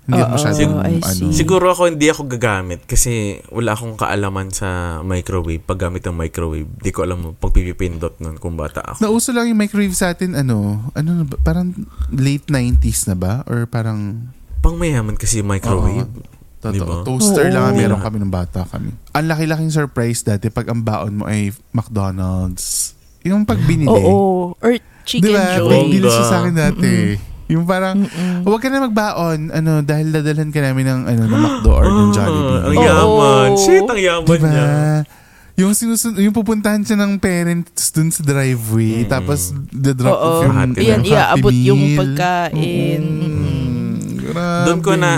Hindi 0.00 0.16
ako 0.16 0.26
Oo, 0.26 0.34
masyadong, 0.34 0.72
I 0.80 0.94
see. 0.96 1.22
ano. 1.22 1.32
Siguro 1.32 1.64
ako 1.70 1.82
hindi 1.86 2.06
ako 2.08 2.22
gagamit 2.26 2.80
kasi 2.82 3.12
wala 3.48 3.76
akong 3.76 3.94
kaalaman 3.94 4.48
sa 4.48 4.98
microwave. 5.00 5.60
Paggamit 5.60 6.02
ng 6.02 6.16
microwave, 6.16 6.70
di 6.80 6.90
ko 6.90 7.04
alam 7.04 7.36
pagpipipindot 7.36 8.18
nun 8.18 8.36
kung 8.36 8.56
bata 8.56 8.80
ako. 8.80 8.98
Nauso 9.00 9.30
lang 9.30 9.46
yung 9.46 9.60
microwave 9.60 9.92
sa 9.92 10.10
atin, 10.10 10.34
ano, 10.34 10.88
ano 10.92 11.10
na 11.12 11.24
ba? 11.24 11.36
Parang 11.36 11.70
late 12.10 12.48
90s 12.48 13.06
na 13.06 13.14
ba? 13.14 13.32
Or 13.44 13.64
parang 13.64 14.30
Pang 14.60 14.76
mayaman 14.76 15.14
kasi 15.14 15.40
yung 15.40 15.48
microwave. 15.48 16.08
Totoo. 16.60 16.72
Diba? 16.76 16.94
Toaster 17.02 17.48
Oo. 17.48 17.54
lang 17.56 17.64
ang 17.66 17.76
meron 17.76 18.00
kami 18.00 18.20
ng 18.20 18.28
bata 18.28 18.68
kami. 18.68 18.92
Ang 19.12 19.26
laki-laking 19.26 19.72
surprise 19.72 20.20
dati 20.20 20.52
pag 20.52 20.68
ang 20.68 20.84
baon 20.84 21.12
mo 21.16 21.24
ay 21.24 21.48
McDonald's. 21.72 22.92
Yung 23.22 23.44
pag 23.44 23.56
binili. 23.60 23.88
Oo. 23.88 24.52
Or 24.54 24.72
chicken 25.04 25.32
Diba? 25.32 25.56
joy. 25.56 25.64
Bongga. 25.64 25.84
Binili 25.86 26.08
siya 26.08 26.24
sa 26.24 26.36
akin 26.40 26.54
dati. 26.54 26.92
Yung 27.50 27.66
parang, 27.66 27.98
Mm-mm. 27.98 28.46
huwag 28.46 28.60
ka 28.60 28.70
na 28.70 28.78
magbaon, 28.80 29.50
ano, 29.50 29.82
dahil 29.82 30.08
dadalhan 30.08 30.48
ka 30.48 30.62
namin 30.62 30.86
ng, 30.86 31.00
ano, 31.04 31.22
ng 31.26 31.40
McDo 31.40 31.70
or 31.72 31.84
ng 31.84 32.10
Jollibee. 32.10 32.54
Ah, 32.54 32.62
ang 32.62 32.76
Oo. 32.76 32.86
yaman. 32.86 33.48
Shit, 33.58 33.84
ang 33.84 34.00
yaman 34.00 34.24
Diba? 34.24 34.46
niya. 34.46 34.68
Yung 35.58 35.76
sinusun 35.76 36.16
yung 36.16 36.32
pupuntahan 36.32 36.80
siya 36.80 36.96
ng 36.96 37.20
parents 37.20 37.92
dun 37.92 38.08
sa 38.08 38.24
driveway, 38.24 39.04
Mm. 39.04 39.10
tapos 39.10 39.52
the 39.68 39.92
drop 39.92 40.14
Oo. 40.14 40.24
off 40.24 40.38
yung 40.40 40.56
Happy 40.56 40.80
Yan, 40.80 41.00
Happy 41.02 41.12
iaabot 41.12 41.52
yung 41.52 41.82
Meal. 41.84 41.98
pagkain. 42.00 43.02
Mm. 43.04 43.69
Grabe 44.30 44.64
Doon 44.66 44.80
ko 44.80 44.92
na 44.96 45.10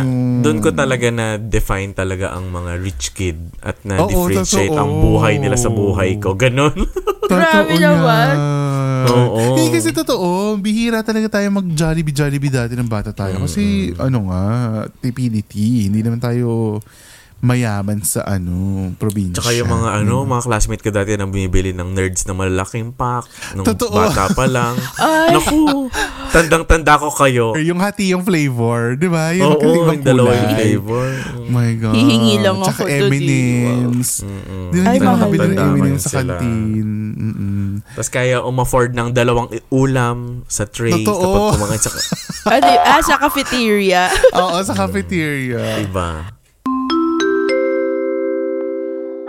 doon 0.43 0.59
ko 0.59 0.69
talaga 0.75 1.09
na 1.15 1.39
define 1.39 1.95
talaga 1.95 2.35
ang 2.35 2.51
mga 2.51 2.73
rich 2.83 3.15
kid 3.15 3.39
at 3.63 3.79
na 3.87 4.03
Oo, 4.03 4.09
differentiate 4.11 4.73
totoo. 4.73 4.81
ang 4.83 4.91
buhay 4.99 5.35
nila 5.39 5.55
sa 5.55 5.71
buhay 5.71 6.19
ko. 6.19 6.35
Ganon. 6.35 6.75
Grabe 7.31 7.79
naman. 7.79 8.35
Oo. 9.07 9.39
Hindi 9.55 9.71
kasi 9.71 9.95
totoo, 9.95 10.59
bihira 10.59 11.03
talaga 11.07 11.39
tayo 11.39 11.47
mag 11.55 11.67
Jollibee 11.71 12.15
Jollibee 12.15 12.51
dati 12.51 12.75
ng 12.75 12.91
bata 12.91 13.15
tayo. 13.15 13.39
Kasi 13.43 13.95
ano 13.99 14.31
nga, 14.31 14.45
stupidity. 14.99 15.87
Hindi 15.91 16.01
naman 16.03 16.19
tayo 16.19 16.79
mayaman 17.43 17.99
sa 18.01 18.23
ano, 18.23 18.55
probinsya. 18.97 19.43
Tsaka 19.43 19.51
yung 19.53 19.67
mga 19.67 19.89
ano, 19.99 20.23
Diba? 20.23 20.31
mga 20.31 20.43
classmate 20.47 20.79
ko 20.79 20.91
dati 20.91 21.19
na 21.19 21.27
bumibili 21.27 21.75
ng 21.75 21.91
nerds 21.91 22.23
na 22.23 22.33
malalaking 22.33 22.95
pack 22.95 23.27
nung 23.53 23.67
Totoo. 23.67 23.91
bata 23.93 24.31
pa 24.31 24.47
lang. 24.47 24.79
Ay, 25.03 25.35
Naku, 25.35 25.91
tandang-tanda 26.31 26.97
ko 26.97 27.11
kayo. 27.11 27.51
Or 27.51 27.59
yung 27.59 27.83
hati 27.83 28.15
yung 28.15 28.23
flavor, 28.23 28.95
di 28.95 29.11
ba? 29.11 29.35
Oo, 29.35 29.59
Yung 29.59 29.91
yung 29.91 30.07
dalawa 30.07 30.31
yung 30.31 30.55
flavor. 30.55 31.09
Oh 31.35 31.51
my 31.51 31.71
God. 31.75 31.93
Hihingi 31.93 32.37
lang 32.39 32.57
Tsaka 32.57 32.79
ako 32.79 32.83
to, 32.87 33.07
di- 33.11 33.11
M&M's. 33.11 34.11
Di 34.71 34.79
ba 34.79 34.85
Ay, 34.85 34.95
hindi 34.95 34.99
mahal 35.01 35.17
makabili 35.19 35.47
ng 35.51 35.71
M&M's 35.75 36.01
sa 36.01 36.11
sila. 36.15 36.39
kantin? 36.39 36.87
Mm-mm. 37.13 37.69
Tapos 37.93 38.09
kaya 38.09 38.37
umafford 38.41 38.95
ng 38.95 39.11
dalawang 39.11 39.51
i- 39.51 39.67
ulam 39.69 40.47
sa 40.47 40.63
tray 40.63 40.95
Totoo. 40.95 41.19
kapag 41.19 41.43
kumakain 41.59 41.83
sa... 41.83 41.91
ano, 42.55 42.69
ah, 42.81 43.03
sa 43.03 43.17
cafeteria. 43.19 44.03
Oo, 44.39 44.63
sa 44.63 44.73
cafeteria. 44.73 45.83
Diba? 45.83 46.39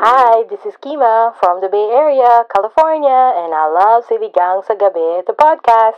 Hi, 0.05 0.43
this 0.49 0.59
is 0.65 0.73
Kima 0.83 1.33
from 1.39 1.61
the 1.61 1.69
Bay 1.69 1.87
Area, 1.95 2.43
California, 2.53 3.07
and 3.39 3.55
I 3.55 3.71
love 3.71 4.03
Siligang 4.03 4.59
sa 4.67 4.75
Gabi, 4.75 5.23
the 5.25 5.31
podcast. 5.31 5.95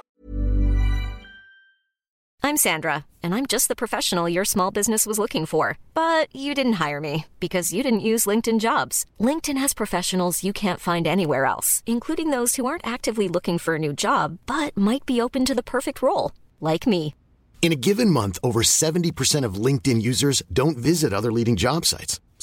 I'm 2.43 2.55
Sandra, 2.55 3.07
and 3.23 3.33
I'm 3.33 3.47
just 3.47 3.67
the 3.67 3.75
professional 3.75 4.29
your 4.29 4.45
small 4.45 4.69
business 4.69 5.07
was 5.07 5.17
looking 5.17 5.47
for. 5.47 5.79
But 5.95 6.27
you 6.35 6.53
didn't 6.53 6.73
hire 6.73 7.01
me 7.01 7.25
because 7.39 7.73
you 7.73 7.81
didn't 7.81 8.05
use 8.11 8.27
LinkedIn 8.27 8.59
jobs. 8.59 9.07
LinkedIn 9.19 9.57
has 9.57 9.73
professionals 9.73 10.43
you 10.43 10.53
can't 10.53 10.79
find 10.79 11.07
anywhere 11.07 11.45
else, 11.45 11.81
including 11.87 12.29
those 12.29 12.57
who 12.57 12.67
aren't 12.67 12.85
actively 12.85 13.27
looking 13.27 13.57
for 13.57 13.73
a 13.73 13.79
new 13.81 13.91
job 13.91 14.37
but 14.45 14.77
might 14.77 15.07
be 15.07 15.19
open 15.19 15.45
to 15.45 15.55
the 15.55 15.63
perfect 15.65 16.03
role, 16.03 16.31
like 16.61 16.85
me. 16.85 17.15
In 17.63 17.71
a 17.71 17.81
given 17.87 18.11
month, 18.11 18.37
over 18.43 18.61
70% 18.61 19.43
of 19.43 19.55
LinkedIn 19.55 20.03
users 20.03 20.43
don't 20.53 20.77
visit 20.77 21.11
other 21.11 21.31
leading 21.31 21.55
job 21.55 21.87
sites. 21.87 22.19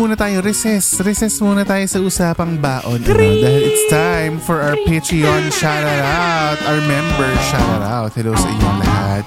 Muna 0.00 0.16
tayo, 0.16 0.40
recess. 0.40 0.96
Recess 1.04 1.44
muna 1.44 1.60
tayo 1.60 1.84
sa 1.84 2.00
usapang 2.00 2.56
baon. 2.56 3.04
Ano, 3.04 3.20
dahil 3.20 3.68
it's 3.68 3.84
time 3.92 4.40
for 4.40 4.64
our 4.64 4.72
Patreon 4.88 5.52
shoutout, 5.52 6.56
our 6.64 6.80
member 6.88 7.28
shoutout. 7.52 8.08
Hello 8.16 8.32
sa 8.32 8.48
inyong 8.48 8.78
lahat. 8.80 9.24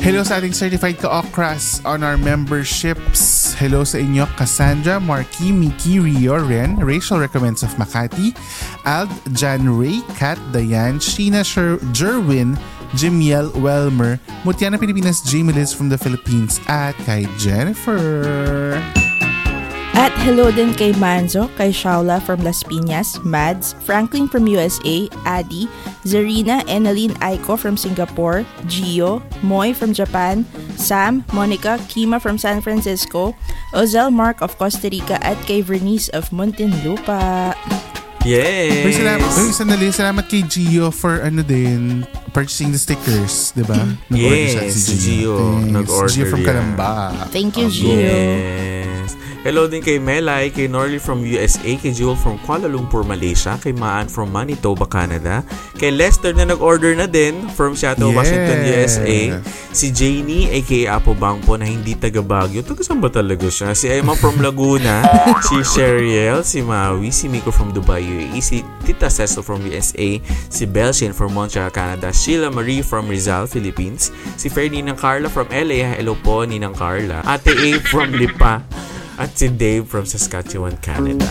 Hello 0.00 0.24
sa 0.24 0.40
ating 0.40 0.56
certified 0.56 0.96
ka-okras 0.96 1.84
on 1.84 2.00
our 2.00 2.16
memberships. 2.16 3.52
Hello 3.60 3.84
sa 3.84 4.00
inyo, 4.00 4.24
Cassandra, 4.40 4.96
Marky, 4.96 5.52
Miki, 5.52 6.00
Rio, 6.00 6.40
Ren, 6.40 6.80
Rachel 6.80 7.20
Recommends 7.20 7.60
of 7.60 7.76
Makati, 7.76 8.32
Ald, 8.88 9.12
Jan 9.36 9.68
Ray, 9.68 10.00
Kat, 10.16 10.40
Dayan, 10.48 10.96
Sheena, 10.96 11.44
Sher- 11.44 11.76
Jerwin, 11.92 12.56
Jimiel 12.96 13.52
Welmer, 13.60 14.16
Mutiana 14.48 14.80
Pilipinas, 14.80 15.20
Jamie 15.28 15.52
Liz 15.52 15.76
from 15.76 15.92
the 15.92 16.00
Philippines, 16.00 16.56
at 16.72 16.96
kay 17.04 17.28
Jennifer. 17.36 18.80
At 19.96 20.12
hello 20.28 20.52
din 20.52 20.76
kay 20.76 20.92
Manzo, 21.00 21.48
kay 21.56 21.72
Shaula 21.72 22.20
from 22.20 22.44
Las 22.44 22.60
Piñas, 22.60 23.16
Mads, 23.24 23.72
Franklin 23.80 24.28
from 24.28 24.44
USA, 24.44 25.08
Adi, 25.24 25.72
Zarina, 26.04 26.60
Enaline 26.68 27.16
Aiko 27.24 27.56
from 27.56 27.80
Singapore, 27.80 28.44
Gio, 28.68 29.24
Moy 29.40 29.72
from 29.72 29.96
Japan, 29.96 30.44
Sam, 30.76 31.24
Monica, 31.32 31.80
Kima 31.88 32.20
from 32.20 32.36
San 32.36 32.60
Francisco, 32.60 33.32
Ozel 33.72 34.12
Mark 34.12 34.44
of 34.44 34.60
Costa 34.60 34.92
Rica, 34.92 35.16
at 35.24 35.40
kay 35.48 35.64
Vernice 35.64 36.12
of 36.12 36.28
Muntinlupa. 36.28 37.56
Yes! 38.20 38.84
Uy, 38.84 38.92
salamat, 38.92 39.30
uy, 39.32 39.48
sandali, 39.48 39.88
salamat 39.96 40.28
kay 40.28 40.44
Gio 40.44 40.92
for 40.92 41.24
ano 41.24 41.40
din, 41.40 42.04
purchasing 42.36 42.68
the 42.68 42.76
stickers, 42.76 43.56
di 43.56 43.64
ba? 43.64 43.80
Yes, 44.12 44.76
si 44.76 44.92
Gio. 45.00 45.40
Thanks. 45.40 45.72
Nag-order 45.72 46.12
Gio 46.12 46.24
from. 46.28 46.44
Kalamba. 46.44 47.16
Thank 47.32 47.56
you, 47.56 47.72
Gio. 47.72 47.96
Yes. 47.96 48.85
Hello 49.46 49.70
din 49.70 49.78
kay 49.78 50.02
Melay, 50.02 50.50
kay 50.50 50.66
Norley 50.66 50.98
from 50.98 51.22
USA, 51.22 51.78
kay 51.78 51.94
Jewel 51.94 52.18
from 52.18 52.34
Kuala 52.42 52.66
Lumpur, 52.66 53.06
Malaysia, 53.06 53.54
kay 53.62 53.70
Maan 53.70 54.10
from 54.10 54.34
Manitoba, 54.34 54.90
Canada, 54.90 55.46
kay 55.78 55.94
Lester 55.94 56.34
na 56.34 56.50
nag-order 56.50 56.98
na 56.98 57.06
din 57.06 57.46
from 57.54 57.78
Seattle, 57.78 58.10
Yes. 58.10 58.18
Washington, 58.18 58.58
USA, 58.66 59.18
si 59.70 59.94
Janie, 59.94 60.50
aka 60.50 60.98
Apo 60.98 61.14
Bangpo 61.14 61.54
na 61.54 61.62
hindi 61.62 61.94
taga 61.94 62.26
Baguio. 62.26 62.66
Taga 62.66 62.82
saan 62.82 62.98
ba 62.98 63.06
talaga 63.06 63.46
siya? 63.46 63.70
Si 63.70 63.86
Emma 63.86 64.18
from 64.18 64.34
Laguna, 64.42 65.06
si 65.46 65.62
Sheriel, 65.62 66.42
si 66.42 66.66
Maui, 66.66 67.14
si 67.14 67.30
Miko 67.30 67.54
from 67.54 67.70
Dubai, 67.70 68.02
UAE, 68.02 68.42
si 68.42 68.66
Tita 68.82 69.06
Cecil 69.06 69.46
from 69.46 69.62
USA, 69.70 70.18
si 70.50 70.66
Belshin 70.66 71.14
from 71.14 71.30
Montreal, 71.30 71.70
Canada, 71.70 72.10
Sheila 72.10 72.50
Marie 72.50 72.82
from 72.82 73.06
Rizal, 73.06 73.46
Philippines, 73.46 74.10
si 74.34 74.50
Ferdinand 74.50 74.98
Carla 74.98 75.30
from 75.30 75.46
LA, 75.54 75.86
hello 75.94 76.18
po, 76.18 76.42
Ninang 76.42 76.74
Carla, 76.74 77.22
Ate 77.22 77.54
A 77.54 77.78
from 77.86 78.10
Lipa, 78.10 78.66
at 79.18 79.32
si 79.36 79.48
Dave 79.48 79.88
from 79.88 80.04
Saskatchewan, 80.04 80.76
Canada. 80.78 81.26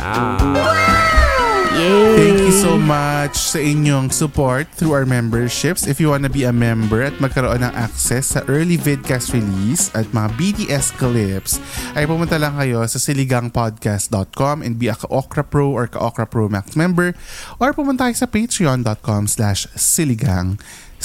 Yay! 1.75 2.15
Thank 2.15 2.39
you 2.47 2.55
so 2.55 2.79
much 2.79 3.35
sa 3.35 3.59
inyong 3.59 4.07
support 4.07 4.71
through 4.79 4.95
our 4.95 5.03
memberships. 5.03 5.83
If 5.83 5.99
you 5.99 6.07
wanna 6.07 6.31
be 6.31 6.47
a 6.47 6.55
member 6.55 7.03
at 7.03 7.19
magkaroon 7.19 7.67
ng 7.67 7.75
access 7.75 8.31
sa 8.31 8.47
early 8.47 8.79
vidcast 8.79 9.35
release 9.35 9.91
at 9.91 10.07
mga 10.15 10.39
BTS 10.39 10.95
clips, 10.95 11.59
ay 11.99 12.07
pumunta 12.07 12.39
lang 12.39 12.55
kayo 12.55 12.79
sa 12.87 12.95
siligangpodcast.com 12.95 14.63
and 14.63 14.79
be 14.79 14.87
a 14.87 14.95
Ka-Okra 14.95 15.43
Pro 15.43 15.75
or 15.75 15.91
Ka-Okra 15.91 16.23
Pro 16.23 16.47
Max 16.47 16.79
member 16.79 17.11
or 17.59 17.75
pumunta 17.75 18.07
kayo 18.07 18.23
sa 18.23 18.31
patreon.com 18.31 19.27
slash 19.27 19.67
siligang 19.75 20.55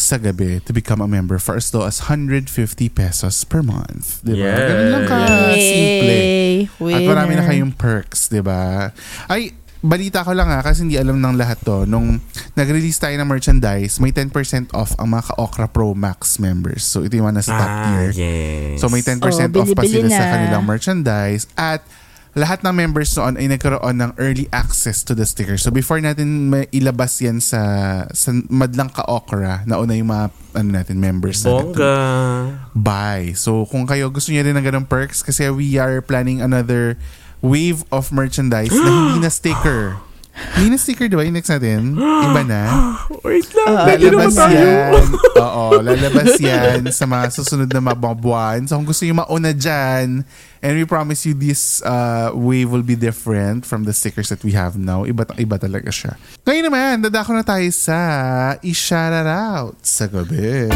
sa 0.02 0.16
gabi 0.16 0.58
to 0.58 0.70
become 0.70 0.98
a 0.98 1.06
member 1.06 1.36
for 1.36 1.54
as 1.54 1.68
low 1.70 1.82
as 1.82 2.06
150 2.06 2.48
pesos 2.88 3.42
per 3.42 3.60
month. 3.60 4.20
Diba? 4.20 4.46
Yes. 4.46 4.58
Ganun 4.58 4.88
lang 4.90 5.04
ka. 5.04 5.18
Simple. 5.52 6.10
Yay! 6.10 6.56
At 6.90 7.02
marami 7.02 7.32
na 7.32 7.42
Winner. 7.42 7.48
kayong 7.48 7.72
perks, 7.72 8.26
di 8.26 8.40
ba? 8.40 8.90
Ay, 9.26 9.52
balita 9.80 10.20
ko 10.20 10.32
lang 10.32 10.46
ha, 10.46 10.60
kasi 10.60 10.82
hindi 10.82 10.96
alam 10.96 11.16
ng 11.16 11.34
lahat 11.34 11.56
to. 11.60 11.84
Nung 11.84 12.20
nag-release 12.52 12.98
tayo 12.98 13.16
ng 13.16 13.24
merchandise, 13.24 13.96
may 13.96 14.10
10% 14.10 14.28
off 14.72 14.92
ang 14.96 15.08
mga 15.10 15.32
Ka-Okra 15.32 15.66
Pro 15.66 15.92
Max 15.92 16.36
members. 16.36 16.82
So, 16.82 17.00
ito 17.00 17.14
yung 17.14 17.24
mga 17.26 17.40
nasa 17.40 17.52
top 17.54 17.64
Ah, 17.66 17.84
tier. 17.86 18.10
yes. 18.12 18.76
So, 18.76 18.88
may 18.88 19.00
10% 19.00 19.20
Oh, 19.52 19.62
off 19.62 19.72
pa 19.72 19.82
sila 19.82 20.06
sa 20.06 20.20
na. 20.20 20.32
kanilang 20.34 20.64
merchandise. 20.64 21.48
At 21.54 21.80
lahat 22.38 22.62
ng 22.62 22.74
members 22.74 23.10
noon 23.18 23.34
ay 23.34 23.50
nagkaroon 23.50 23.96
ng 23.98 24.10
early 24.14 24.46
access 24.54 25.02
to 25.02 25.18
the 25.18 25.26
sticker. 25.26 25.58
So 25.58 25.74
before 25.74 25.98
natin 25.98 26.50
may 26.50 26.70
ilabas 26.70 27.18
yan 27.18 27.42
sa, 27.42 28.06
sa 28.14 28.30
madlang 28.46 28.90
ka-okra, 28.94 29.66
nauna 29.66 29.98
yung 29.98 30.14
mga 30.14 30.26
ano 30.54 30.68
natin, 30.70 31.02
members 31.02 31.42
natin. 31.42 31.74
Bongga. 31.74 31.96
Buy. 32.74 33.34
So 33.34 33.66
kung 33.66 33.86
kayo 33.86 34.14
gusto 34.14 34.30
niyo 34.30 34.46
rin 34.46 34.54
ng 34.54 34.66
ganong 34.66 34.86
perks 34.86 35.26
kasi 35.26 35.50
we 35.50 35.74
are 35.74 35.98
planning 35.98 36.38
another 36.38 36.94
wave 37.42 37.82
of 37.90 38.14
merchandise 38.14 38.70
na 38.70 38.90
hindi 39.10 39.26
na 39.26 39.30
sticker. 39.32 39.98
Hindi 40.56 40.74
na 40.74 40.78
sticker, 40.78 41.06
di 41.08 41.16
ba? 41.16 41.24
Yung 41.24 41.36
next 41.36 41.50
natin, 41.50 41.96
iba 42.00 42.42
na. 42.44 42.62
Wait 43.26 43.48
lang. 43.54 43.86
Hindi 43.96 44.06
Lalabas 44.10 44.36
yan. 44.50 44.92
Oo, 45.46 45.64
lalabas 45.80 46.32
yan 46.36 46.80
sa 46.92 47.04
mga 47.08 47.26
susunod 47.32 47.68
na 47.70 47.80
mga 47.80 47.98
buwan. 48.18 48.58
So 48.68 48.76
kung 48.76 48.88
gusto 48.88 49.06
nyo 49.06 49.24
mauna 49.24 49.56
dyan, 49.56 50.26
and 50.60 50.72
we 50.76 50.84
promise 50.84 51.24
you 51.24 51.32
this 51.32 51.80
uh, 51.82 52.30
wave 52.36 52.68
will 52.68 52.84
be 52.84 52.96
different 52.98 53.64
from 53.64 53.84
the 53.88 53.94
stickers 53.96 54.28
that 54.28 54.44
we 54.44 54.52
have 54.52 54.76
now. 54.76 55.08
Iba, 55.08 55.24
iba 55.40 55.56
talaga 55.56 55.88
siya. 55.88 56.20
Ngayon 56.44 56.64
naman, 56.68 56.92
dadako 57.06 57.32
na 57.32 57.44
tayo 57.46 57.68
sa 57.72 57.96
i-shout 58.60 59.24
out 59.24 59.76
sa 59.80 60.04
gabi. 60.10 60.68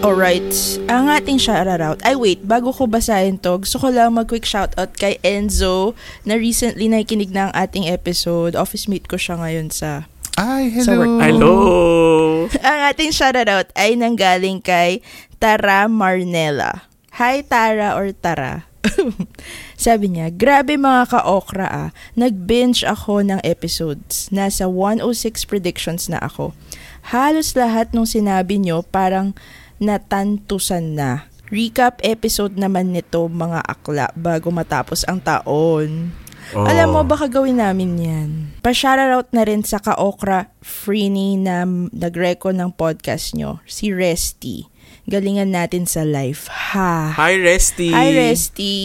Alright, 0.00 0.80
ang 0.88 1.12
ating 1.12 1.36
shoutout. 1.36 2.00
Ay 2.00 2.16
wait, 2.16 2.40
bago 2.40 2.72
ko 2.72 2.88
basahin 2.88 3.36
to, 3.36 3.60
gusto 3.60 3.76
ko 3.76 3.92
lang 3.92 4.16
mag-quick 4.16 4.48
shoutout 4.48 4.96
kay 4.96 5.20
Enzo 5.20 5.92
na 6.24 6.40
recently 6.40 6.88
nakikinig 6.88 7.28
ng 7.28 7.52
ating 7.52 7.84
episode. 7.84 8.56
Office 8.56 8.88
mate 8.88 9.04
ko 9.04 9.20
siya 9.20 9.36
ngayon 9.36 9.68
sa... 9.68 10.08
Ay, 10.40 10.72
Sa 10.80 10.96
hello. 10.96 11.04
work. 11.04 11.20
Hello. 11.20 11.54
ang 12.72 12.80
ating 12.88 13.12
shoutout 13.12 13.68
ay 13.76 13.92
nanggaling 13.92 14.64
kay 14.64 15.04
Tara 15.36 15.84
Marnella. 15.84 16.88
Hi 17.20 17.44
Tara 17.44 17.92
or 17.92 18.08
Tara. 18.16 18.64
Sabi 19.76 20.16
niya, 20.16 20.32
grabe 20.32 20.80
mga 20.80 21.12
ka-okra 21.12 21.68
ah. 21.68 21.88
Nag-binge 22.16 22.88
ako 22.88 23.20
ng 23.20 23.40
episodes. 23.44 24.32
Nasa 24.32 24.64
106 24.64 25.44
predictions 25.44 26.08
na 26.08 26.24
ako. 26.24 26.56
Halos 27.12 27.52
lahat 27.52 27.92
nung 27.92 28.08
sinabi 28.08 28.56
nyo 28.56 28.80
parang 28.80 29.36
natantusan 29.80 30.94
na. 30.94 31.26
Recap 31.50 31.98
episode 32.06 32.54
naman 32.54 32.94
nito 32.94 33.26
mga 33.26 33.64
akla 33.66 34.06
bago 34.14 34.54
matapos 34.54 35.02
ang 35.10 35.18
taon. 35.18 36.14
Oh. 36.54 36.66
Alam 36.66 36.94
mo, 36.94 37.00
baka 37.06 37.30
gawin 37.30 37.58
namin 37.58 37.98
yan. 37.98 38.30
Pa-shoutout 38.62 39.30
na 39.30 39.42
rin 39.46 39.62
sa 39.62 39.78
ka-okra 39.78 40.50
Freeney 40.62 41.38
na 41.38 41.62
nag-reco 41.90 42.50
ng 42.50 42.74
podcast 42.74 43.34
nyo, 43.38 43.62
si 43.66 43.94
Resty. 43.94 44.66
Galingan 45.06 45.54
natin 45.54 45.86
sa 45.86 46.02
life. 46.02 46.50
Ha! 46.50 47.14
Hi, 47.18 47.34
Resty! 47.38 47.94
Hi, 47.94 48.14
Resty! 48.14 48.78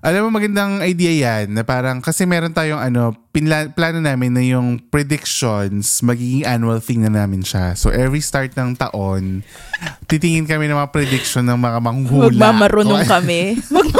Alam 0.00 0.32
mo, 0.32 0.40
magandang 0.40 0.80
idea 0.80 1.12
yan 1.12 1.52
na 1.52 1.60
parang 1.60 2.00
kasi 2.00 2.24
meron 2.24 2.56
tayong 2.56 2.80
ano, 2.80 3.12
pinla- 3.36 3.68
plano 3.68 4.00
namin 4.00 4.32
na 4.32 4.40
yung 4.40 4.80
predictions, 4.88 6.00
magiging 6.00 6.48
annual 6.48 6.80
thing 6.80 7.04
na 7.04 7.12
namin 7.12 7.44
siya. 7.44 7.76
So 7.76 7.92
every 7.92 8.24
start 8.24 8.56
ng 8.56 8.80
taon, 8.80 9.44
titingin 10.08 10.48
kami 10.48 10.72
ng 10.72 10.80
mga 10.80 10.88
prediction 10.88 11.44
ng 11.44 11.60
mga 11.60 11.78
manghula. 11.84 12.32
Magmamarunong 12.32 13.04
kami. 13.04 13.60
Magmamarunong 13.60 13.96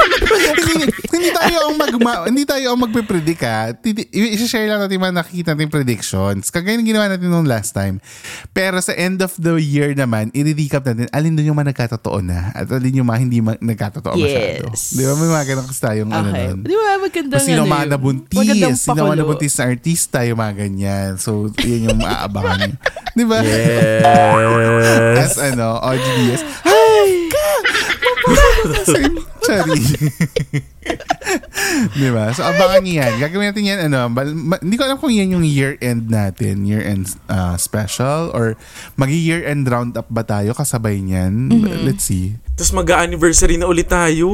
hindi, 0.53 0.75
hindi 1.09 1.29
tayo 1.31 1.57
ang 1.65 1.75
magma, 1.75 2.11
hindi 2.25 2.43
tayo 2.43 2.65
ang 2.69 2.79
magpe-predict 2.81 3.41
ha. 3.41 3.71
I- 3.73 4.31
I-share 4.33 4.65
lang 4.65 4.79
natin 4.79 4.97
mga 4.97 5.17
nakikita 5.17 5.49
natin 5.51 5.69
predictions. 5.69 6.47
Kagaya 6.47 6.75
ng 6.75 6.85
ginawa 6.85 7.07
natin 7.07 7.27
nung 7.27 7.43
last 7.43 7.71
time. 7.71 7.99
Pero 8.49 8.77
sa 8.77 8.91
end 8.91 9.19
of 9.19 9.35
the 9.35 9.55
year 9.55 9.91
naman, 9.91 10.29
i-recap 10.31 10.83
natin 10.83 11.07
alin 11.09 11.33
doon 11.33 11.47
yung 11.47 11.57
mga 11.57 11.71
nagkatotoo 11.71 12.19
na 12.19 12.51
at 12.51 12.67
alin 12.67 12.97
yung 12.97 13.07
mga 13.07 13.19
hindi 13.19 13.39
ma- 13.39 13.57
nagkatotoo 13.57 14.13
masyado. 14.13 14.67
Yes. 14.67 14.91
Di 14.91 15.03
ba? 15.03 15.13
May 15.13 15.29
mga 15.29 15.45
ganun 15.47 15.65
kasi 15.65 15.79
tayong 15.79 16.09
ano 16.09 16.29
Okay. 16.29 16.45
nun. 16.45 16.59
Di 16.61 16.73
ba, 16.73 16.87
magandang 16.97 17.31
Kung 17.33 17.47
sino 17.47 17.61
ano 17.61 17.71
mga 17.71 17.85
nabuntis, 17.89 18.45
sino 18.77 18.99
mga 19.01 19.19
nabuntis 19.19 19.53
na 19.53 19.63
artista, 19.65 20.17
yung 20.23 20.39
mga 20.39 20.53
ganyan. 20.57 21.11
So, 21.15 21.31
yun 21.57 21.87
yung 21.87 21.99
maaabangan 21.99 22.57
nyo. 22.65 22.77
Di 23.11 23.23
ba? 23.23 23.39
Yes! 23.43 24.05
As 25.21 25.35
ano, 25.43 25.75
audience. 25.77 26.41
Ay! 26.63 27.27
Ka! 27.27 27.47
Mapapakasin! 28.21 29.13
Sorry. 29.51 29.81
Di 31.93 32.09
ba? 32.09 32.31
So, 32.31 32.41
abangan 32.41 32.81
niyo 32.81 32.99
yan. 32.99 33.13
Gagawin 33.19 33.47
natin 33.51 33.63
yan, 33.63 33.79
ano, 33.85 34.09
bal- 34.09 34.33
ma- 34.33 34.59
hindi 34.59 34.75
ko 34.75 34.83
alam 34.83 34.97
kung 34.97 35.09
yan 35.09 35.31
yung 35.31 35.43
year-end 35.43 36.07
natin, 36.07 36.63
year-end 36.63 37.07
uh, 37.27 37.55
special, 37.55 38.31
or 38.31 38.55
mag-year-end 38.95 39.63
roundup 39.63 40.07
ba 40.07 40.23
tayo 40.23 40.51
kasabay 40.51 40.99
niyan? 40.99 41.49
Mm-hmm. 41.49 41.83
Let's 41.83 42.03
see. 42.03 42.35
Tapos 42.53 42.73
mag-anniversary 42.73 43.55
na 43.55 43.65
ulit 43.65 43.87
tayo. 43.87 44.27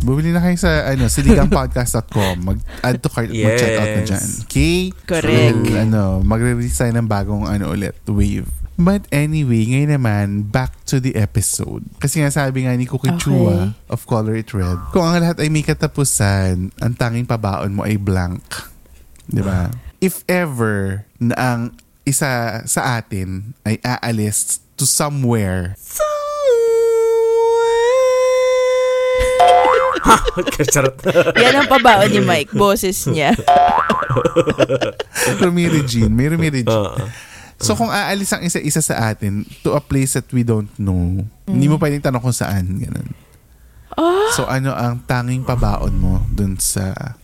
Bumili 0.00 0.30
na 0.30 0.40
kayo 0.40 0.56
sa 0.56 0.86
ano, 0.86 1.06
siligangpodcast.com. 1.06 2.34
Mag-add 2.42 2.96
to 2.98 3.08
cart 3.08 3.28
at 3.28 3.34
mag-check 3.34 3.74
out 3.74 3.88
na 3.88 3.94
Yes. 3.94 4.08
dyan. 4.08 4.28
Okay? 4.44 4.76
Correct. 5.02 5.62
So, 5.62 5.76
ano, 5.78 6.02
magre-release 6.20 6.76
tayo 6.76 6.92
ng 6.92 7.06
bagong 7.06 7.44
ano 7.44 7.70
ulit, 7.70 7.96
wave. 8.06 8.48
But 8.80 9.04
anyway, 9.12 9.68
ngayon 9.68 9.92
naman, 10.00 10.26
back 10.48 10.72
to 10.88 10.96
the 10.96 11.12
episode. 11.14 11.84
Kasi 12.00 12.24
nga 12.24 12.32
sabi 12.32 12.64
nga 12.64 12.72
ni 12.72 12.88
Cookie 12.88 13.12
Okay. 13.12 13.28
Chua 13.28 13.76
of 13.92 14.08
Color 14.08 14.40
It 14.40 14.56
Red, 14.56 14.80
kung 14.96 15.04
ang 15.04 15.20
lahat 15.20 15.44
ay 15.44 15.52
may 15.52 15.60
katapusan, 15.60 16.72
ang 16.80 16.92
tanging 16.96 17.28
pabaon 17.28 17.76
mo 17.76 17.84
ay 17.84 18.00
blank. 18.00 18.40
Di 19.28 19.44
ba? 19.44 19.68
If 20.00 20.24
ever 20.26 21.04
na 21.20 21.34
ang 21.36 21.60
isa 22.02 22.64
sa 22.66 22.98
atin 22.98 23.54
ay 23.62 23.78
aalis 23.84 24.58
to 24.74 24.82
somewhere 24.88 25.78
Charot. 30.72 30.96
Yan 31.42 31.62
ang 31.62 31.68
pabaon 31.70 32.10
ni 32.10 32.20
Mike. 32.24 32.52
Boses 32.56 33.06
niya. 33.06 33.36
Rumirigin, 35.38 36.10
may 36.10 36.26
rumirigin. 36.32 36.68
Oo. 36.68 37.06
So 37.62 37.78
kung 37.78 37.88
aalis 37.88 38.34
ang 38.34 38.42
isa-isa 38.42 38.82
sa 38.82 39.14
atin 39.14 39.46
to 39.62 39.72
a 39.72 39.82
place 39.82 40.18
that 40.18 40.26
we 40.34 40.42
don't 40.42 40.70
know, 40.76 41.22
hindi 41.46 41.66
mo 41.70 41.78
pwedeng 41.78 42.02
tanong 42.02 42.18
kung 42.20 42.34
saan. 42.34 42.66
Ganun. 42.76 43.08
So 44.34 44.50
ano 44.50 44.74
ang 44.74 45.04
tanging 45.04 45.46
pabaon 45.46 45.94
mo 45.94 46.18
dun 46.28 46.58
sa 46.58 47.14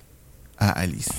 aalis? 0.55 1.11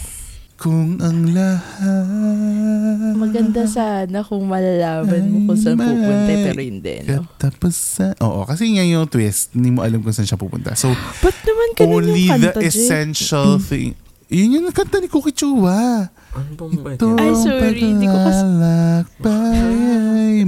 Kung 0.60 1.00
ang 1.00 1.32
lahat 1.32 3.16
Maganda 3.16 3.64
sana 3.64 4.28
kung 4.28 4.44
malalaman 4.44 5.24
mo 5.32 5.38
kung 5.48 5.56
saan 5.56 5.80
pupunta 5.80 6.32
pero 6.36 6.60
hindi, 6.60 7.00
no? 7.08 7.24
Katapusan. 7.40 8.20
Oo, 8.20 8.44
kasi 8.44 8.68
nga 8.76 8.84
yung 8.84 9.08
twist, 9.08 9.56
hindi 9.56 9.72
mo 9.72 9.88
alam 9.88 10.04
kung 10.04 10.12
saan 10.12 10.28
siya 10.28 10.36
pupunta. 10.36 10.76
So, 10.76 10.92
Ba't 11.24 11.38
naman 11.48 11.68
ganun 11.80 12.04
only 12.04 12.28
yung 12.28 12.44
the 12.44 12.52
kanta, 12.52 12.60
Jay? 12.60 12.68
essential 12.76 13.56
thing. 13.64 13.96
Yun 14.28 14.60
yung 14.60 14.68
kanta 14.76 15.00
ni 15.00 15.08
Cookie 15.08 15.32
Chua. 15.32 16.12
Ano 16.30 16.54
bang 16.54 16.74
ba 16.86 16.90
Ito 16.94 17.06
yan? 17.10 17.18
Ay, 17.18 17.34
sorry, 17.34 17.82
hindi 17.82 18.06
ko 18.06 18.14
kas- 18.14 18.46
paglalakbay 18.46 19.66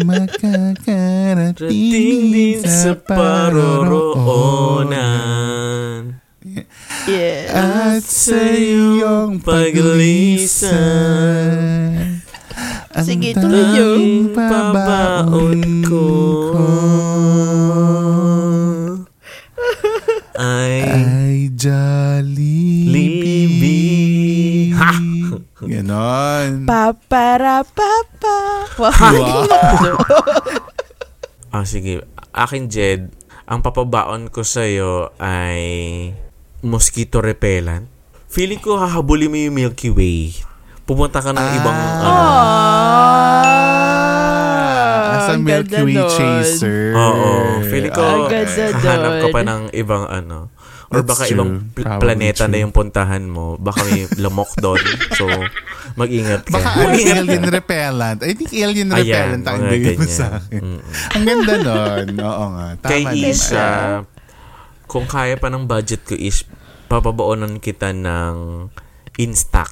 makakarating 0.06 1.58
Rating 1.58 2.22
din 2.32 2.62
sa 2.62 2.94
paroroonan. 4.22 4.92
Yes. 7.10 7.50
At 7.50 8.04
sa 8.06 8.38
iyong 8.38 9.42
paglisan 9.42 10.78
ang 12.92 13.08
Sige, 13.08 13.32
tuloy 13.34 13.64
tanging 13.72 14.36
pabaon 14.36 15.62
ko 15.88 16.06
Ay, 20.36 20.82
ay 20.84 21.50
Jollibee. 21.56 22.01
Ganon. 25.72 26.68
Papara 26.68 27.64
papa. 27.64 28.68
Wow. 28.76 29.48
ah, 31.56 31.64
sige. 31.64 32.04
Akin, 32.36 32.68
Jed, 32.68 33.08
ang 33.48 33.64
papabaon 33.64 34.28
ko 34.28 34.44
sa'yo 34.44 35.16
ay 35.16 36.12
mosquito 36.60 37.24
repellent. 37.24 37.88
Feeling 38.28 38.60
ko 38.60 38.84
hahabulin 38.84 39.32
mo 39.32 39.40
yung 39.40 39.56
Milky 39.56 39.88
Way. 39.88 40.36
Pumunta 40.84 41.24
ka 41.24 41.32
ng 41.32 41.48
ibang, 41.64 41.80
ano, 42.04 42.12
As 45.16 45.28
a 45.32 45.36
Milky 45.40 45.84
Way 45.88 45.96
nun. 46.04 46.12
chaser. 46.12 46.96
Oo. 47.00 47.64
Feeling 47.64 47.96
ko, 47.96 48.28
hahanap 48.28 49.14
ka 49.24 49.28
pa 49.32 49.42
ng 49.48 49.72
ibang 49.72 50.04
ano. 50.04 50.52
Or 50.92 51.00
That's 51.00 51.08
baka 51.08 51.24
true. 51.24 51.36
ibang 51.40 51.52
pl- 51.72 51.88
Probably 51.88 52.04
planeta 52.04 52.44
na 52.46 52.52
true. 52.52 52.64
yung 52.68 52.74
puntahan 52.76 53.24
mo. 53.24 53.56
Baka 53.56 53.80
may 53.88 54.12
lamok 54.24 54.52
doon. 54.60 54.84
So, 55.16 55.24
mag-ingat 55.96 56.44
ka. 56.44 56.52
Baka 56.52 56.68
ano, 56.84 56.92
alien 56.92 57.44
repellent. 57.48 58.20
I 58.20 58.36
think 58.36 58.52
alien 58.52 58.92
Ayan, 58.92 59.00
repellent 59.00 59.46
ang 59.48 59.62
bigay 59.72 59.96
mo 59.96 60.04
sa 60.06 60.36
akin. 60.36 60.60
Mm. 60.60 60.80
Ang 61.16 61.24
ganda 61.24 61.54
nun. 61.58 62.08
Oo 62.28 62.46
nga. 62.52 62.68
Tama 62.76 62.92
Kay. 62.92 63.04
Isa, 63.24 63.68
kung 64.84 65.08
kaya 65.08 65.40
pa 65.40 65.48
ng 65.48 65.64
budget 65.64 66.04
ko 66.04 66.12
is, 66.14 66.44
papabaonan 66.92 67.64
kita 67.64 67.96
ng 67.96 68.68
Instax. 69.16 69.72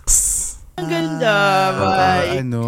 Ang 0.80 0.88
ganda, 0.88 1.36
Para 1.70 2.08
Mike. 2.24 2.39
ano, 2.39 2.65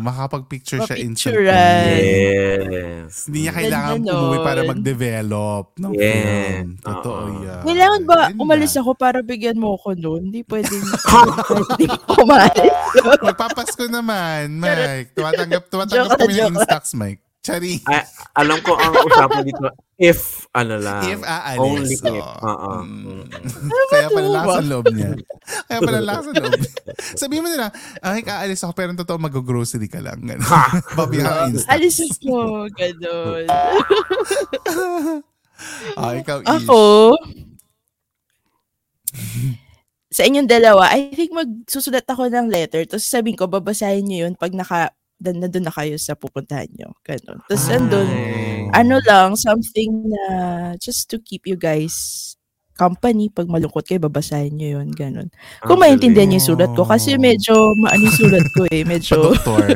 makapag-picture 0.00 0.80
siya 0.80 0.96
Mapicturean. 0.96 1.86
instantly. 1.86 2.68
Yes. 2.68 3.12
Hindi 3.24 3.38
niya 3.40 3.52
kailangan 3.54 3.92
Ganda 3.96 4.12
umuwi 4.12 4.38
para 4.40 4.60
nun. 4.60 4.68
mag-develop 4.68 5.64
ng 5.76 5.92
Yes. 5.92 6.02
film. 6.02 6.68
Totoo 6.80 7.14
Oo. 7.16 7.38
yan. 7.40 7.62
Kailangan 7.62 8.00
ba 8.04 8.16
Ganda. 8.26 8.40
umalis 8.40 8.74
ako 8.74 8.90
para 8.92 9.18
bigyan 9.20 9.56
mo 9.56 9.68
ako 9.72 9.88
noon? 9.94 10.20
Hindi 10.28 10.40
pwedeng 10.42 10.82
hindi 11.70 11.84
mo 11.86 11.96
umalis. 12.18 12.74
Magpapasko 13.26 13.84
naman, 13.86 14.44
Mike. 14.52 15.14
Tumatanggap, 15.14 15.62
tumatanggap 15.66 16.08
Joke, 16.08 16.20
kami 16.20 16.32
ng 16.32 16.38
joke. 16.40 16.52
Instax, 16.56 16.82
Mike. 16.92 17.22
Chari. 17.38 17.78
Ay, 17.84 18.02
alam 18.34 18.58
ko 18.60 18.74
ang 18.74 18.92
usapan 18.98 19.42
dito, 19.42 19.62
if, 19.98 20.46
ano 20.54 20.78
lang. 20.78 21.02
If 21.04 21.20
aalis. 21.26 21.60
Only 21.60 21.96
if. 21.98 22.06
oo. 22.06 22.22
Oo. 22.22 22.72
Mm. 22.86 23.26
Mm. 23.28 23.70
Kaya 23.90 24.06
pala 24.08 24.28
lakas 24.30 24.54
ang 24.54 24.70
loob 24.70 24.86
niya. 24.94 25.10
Kaya 25.68 25.78
pala 25.82 26.00
lakas 26.00 26.24
ang 26.30 26.36
loob 26.38 26.54
niya. 26.56 26.72
Sabihin 27.18 27.42
mo 27.44 27.48
nila, 27.50 27.66
ay, 28.00 28.22
aalis 28.22 28.62
ako 28.62 28.72
pero 28.78 28.94
totoo 28.94 29.18
mag-grocery 29.18 29.90
ka 29.90 29.98
lang. 29.98 30.22
Ganun. 30.22 30.46
Babi 30.94 31.16
ka 31.20 31.50
Instax. 31.50 31.68
Alis 31.68 31.98
ako. 32.06 32.70
Ganon. 32.72 33.44
Ah, 35.98 36.14
ikaw, 36.14 36.38
Ish. 36.38 36.70
Ako, 36.70 36.78
sa 40.08 40.22
inyong 40.24 40.48
dalawa, 40.48 40.88
I 40.94 41.12
think 41.12 41.34
magsusulat 41.34 42.06
ako 42.08 42.30
ng 42.30 42.48
letter. 42.48 42.86
Tapos 42.88 43.04
sabihin 43.04 43.36
ko, 43.36 43.50
babasahin 43.50 44.06
nyo 44.06 44.18
yun 44.28 44.34
pag 44.38 44.54
naka, 44.54 44.94
dan, 45.18 45.42
nandun 45.42 45.66
na 45.66 45.74
kayo 45.74 45.98
sa 45.98 46.14
pupuntahan 46.14 46.70
nyo. 46.78 46.94
Ganon. 47.02 47.42
Tapos 47.50 47.66
andun, 47.70 48.06
Ay. 48.06 48.70
ano 48.70 49.02
lang, 49.02 49.34
something 49.34 50.14
na 50.14 50.24
just 50.78 51.10
to 51.10 51.18
keep 51.18 51.42
you 51.44 51.58
guys 51.58 52.37
company. 52.78 53.26
Pag 53.28 53.50
malungkot 53.50 53.82
kayo, 53.82 53.98
babasahin 54.00 54.54
nyo 54.54 54.78
yun. 54.78 54.88
Ganon. 54.94 55.28
Kung 55.60 55.82
maintindihan 55.82 56.30
niyo 56.30 56.38
yung 56.38 56.48
sulat 56.54 56.70
ko. 56.72 56.86
Kasi 56.86 57.18
medyo 57.18 57.74
maano 57.74 58.06
yung 58.06 58.14
sulat 58.14 58.46
ko 58.54 58.62
eh. 58.70 58.86
Medyo, 58.86 59.18
Pa-doktor. 59.34 59.66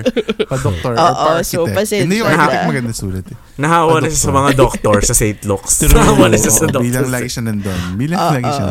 Pa-doktor. 0.47 0.93
or 1.03 1.03
Oo, 1.03 1.31
so 1.43 1.67
pasensya 1.67 2.07
Hindi 2.07 2.23
yung 2.23 2.31
na. 2.31 2.38
architect 2.38 2.67
maganda 2.71 2.93
sulat 2.95 3.27
eh. 3.27 3.37
Nahawa 3.59 3.99
na 3.99 4.07
siya 4.07 4.23
sa 4.23 4.33
mga 4.33 4.51
doktor 4.55 4.97
sa 5.03 5.15
St. 5.15 5.43
Luke's. 5.45 5.83
Nahawa 5.91 6.31
na 6.31 6.38
siya 6.38 6.53
sa 6.55 6.67
doktor. 6.71 6.87
Bilang 6.87 7.11
lagi 7.11 7.29
siya 7.29 7.43
nandun. 7.43 7.81
Bilang 7.99 8.21
Oo. 8.21 8.33
lagi 8.38 8.51
siya. 8.51 8.69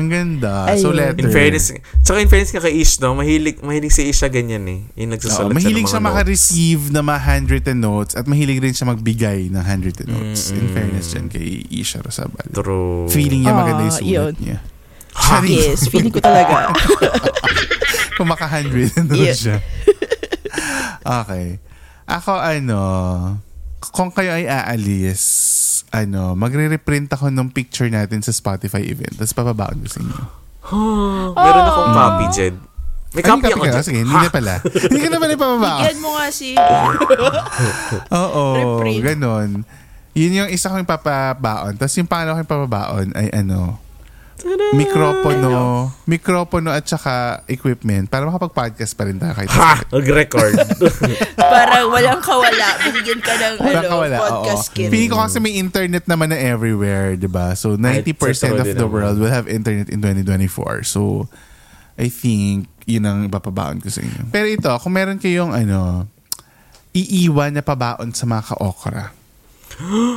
Ang 0.00 0.08
ganda. 0.08 0.54
So 0.74 0.90
Ayun. 0.90 0.96
letter. 0.96 1.20
In 1.20 1.28
fairness, 1.28 1.66
tsaka 2.00 2.18
in 2.18 2.28
fairness 2.28 2.50
ka 2.50 2.60
kay 2.60 2.74
Ish, 2.78 2.98
no? 2.98 3.12
Mahilig, 3.12 3.60
mahilig 3.60 3.92
si 3.92 4.08
Isha 4.08 4.26
ganyan 4.26 4.64
eh. 4.64 4.80
Yung 4.96 5.12
nagsusulat 5.12 5.52
mahilig 5.52 5.84
siya 5.84 5.90
siya 5.90 6.00
ng 6.00 6.06
mga 6.06 6.14
notes. 6.14 6.24
maka-receive 6.24 6.82
na 6.88 7.00
mga 7.02 7.20
handwritten 7.20 7.78
notes 7.78 8.12
at 8.14 8.24
mahilig 8.24 8.58
rin 8.58 8.72
siya 8.72 8.86
magbigay 8.86 9.50
ng 9.50 9.60
handwritten 9.60 10.08
notes. 10.08 10.50
In 10.50 10.64
Mm-mm. 10.64 10.72
fairness 10.72 11.06
dyan 11.10 11.26
kay 11.28 11.46
Isha 11.68 11.98
Rosabal. 11.98 12.46
True. 12.48 13.10
Feeling 13.10 13.42
niya 13.42 13.57
maganda 13.58 13.82
yung 13.82 13.90
Ah, 13.90 13.98
sulat 13.98 14.08
yun. 14.08 14.34
niya. 14.38 14.58
Yes, 15.44 15.80
feeling 15.86 16.10
ko 16.10 16.20
talaga. 16.20 16.70
Kung 18.16 18.26
maka-handwritten 18.26 19.10
Yeah. 19.10 19.34
siya. 19.34 19.56
okay. 21.02 21.58
Ako 22.04 22.32
ano, 22.32 22.80
kung 23.90 24.08
kayo 24.08 24.32
ay 24.32 24.46
aalis, 24.46 25.22
ano, 25.90 26.32
magre-reprint 26.32 27.10
ako 27.10 27.28
ng 27.28 27.48
picture 27.48 27.86
natin 27.86 28.18
sa 28.20 28.30
Spotify 28.30 28.80
event. 28.80 29.14
Tapos 29.14 29.32
papabaon 29.32 29.82
ko 29.82 29.88
sa 29.88 30.00
inyo. 30.00 30.22
Meron 31.36 31.64
akong 31.64 31.92
copy, 31.92 32.24
Jed. 32.32 32.56
May 33.08 33.22
Ay, 33.22 33.28
copy 33.28 33.42
copy 33.44 33.54
ako, 33.54 33.64
ka? 33.64 33.72
Jed. 33.74 33.84
Sige, 33.84 33.98
hindi 34.02 34.16
na 34.16 34.28
pala. 34.28 34.54
hindi 34.62 34.98
ka 34.98 35.08
na 35.08 35.18
pala 35.18 35.32
ipapabaon. 35.38 35.80
Bigyan 35.80 35.98
mo 35.98 36.10
nga 36.12 36.26
si... 36.28 36.48
Oo, 38.18 38.42
Reprint. 38.54 39.02
ganon. 39.04 39.50
Yun 40.18 40.32
yung 40.36 40.50
isa 40.50 40.66
kong 40.66 40.82
papabaon. 40.82 41.78
Tapos 41.78 41.94
yung 41.94 42.10
pangalawa 42.10 42.42
kong 42.42 42.50
papabaon 42.50 43.06
ay 43.14 43.30
ano, 43.30 43.78
mikropono, 44.70 45.90
mikropono 46.06 46.70
at 46.70 46.86
saka 46.86 47.42
equipment 47.46 48.06
para 48.06 48.22
makapag-podcast 48.22 48.94
pa 48.94 49.06
rin 49.06 49.18
tayo 49.18 49.34
kahit 49.34 49.50
Ha! 49.50 49.82
Mag-record. 49.90 50.54
Parang 51.38 51.90
walang 51.90 52.22
kawala. 52.22 52.78
Binigyan 52.82 53.18
ka 53.18 53.34
ng 53.34 53.54
Wala 53.58 53.78
ano, 53.78 53.88
ka 53.88 53.96
wala. 53.98 54.16
podcast 54.18 54.66
oo. 54.70 54.74
kit. 54.74 54.88
Feeling 54.90 55.10
ko 55.10 55.18
kasi 55.18 55.38
may 55.38 55.58
internet 55.58 56.06
naman 56.06 56.30
na 56.30 56.38
everywhere, 56.38 57.14
di 57.14 57.26
ba? 57.26 57.54
So, 57.54 57.74
90% 57.74 58.14
true 58.14 58.58
of 58.58 58.66
the 58.68 58.78
naman. 58.78 58.90
world 58.90 59.16
will 59.18 59.32
have 59.32 59.50
internet 59.50 59.90
in 59.90 59.98
2024. 59.98 60.86
So, 60.86 61.26
I 61.98 62.06
think, 62.06 62.70
yun 62.86 63.06
ang 63.06 63.26
ipapabaon 63.26 63.82
ko 63.82 63.90
sa 63.90 64.06
inyo. 64.06 64.30
Pero 64.30 64.46
ito, 64.46 64.70
kung 64.78 64.94
meron 64.94 65.18
kayong 65.18 65.50
ano, 65.50 66.06
iiwan 66.94 67.58
na 67.58 67.62
pabaon 67.62 68.14
sa 68.14 68.22
mga 68.22 68.54
ka-okra. 68.54 69.17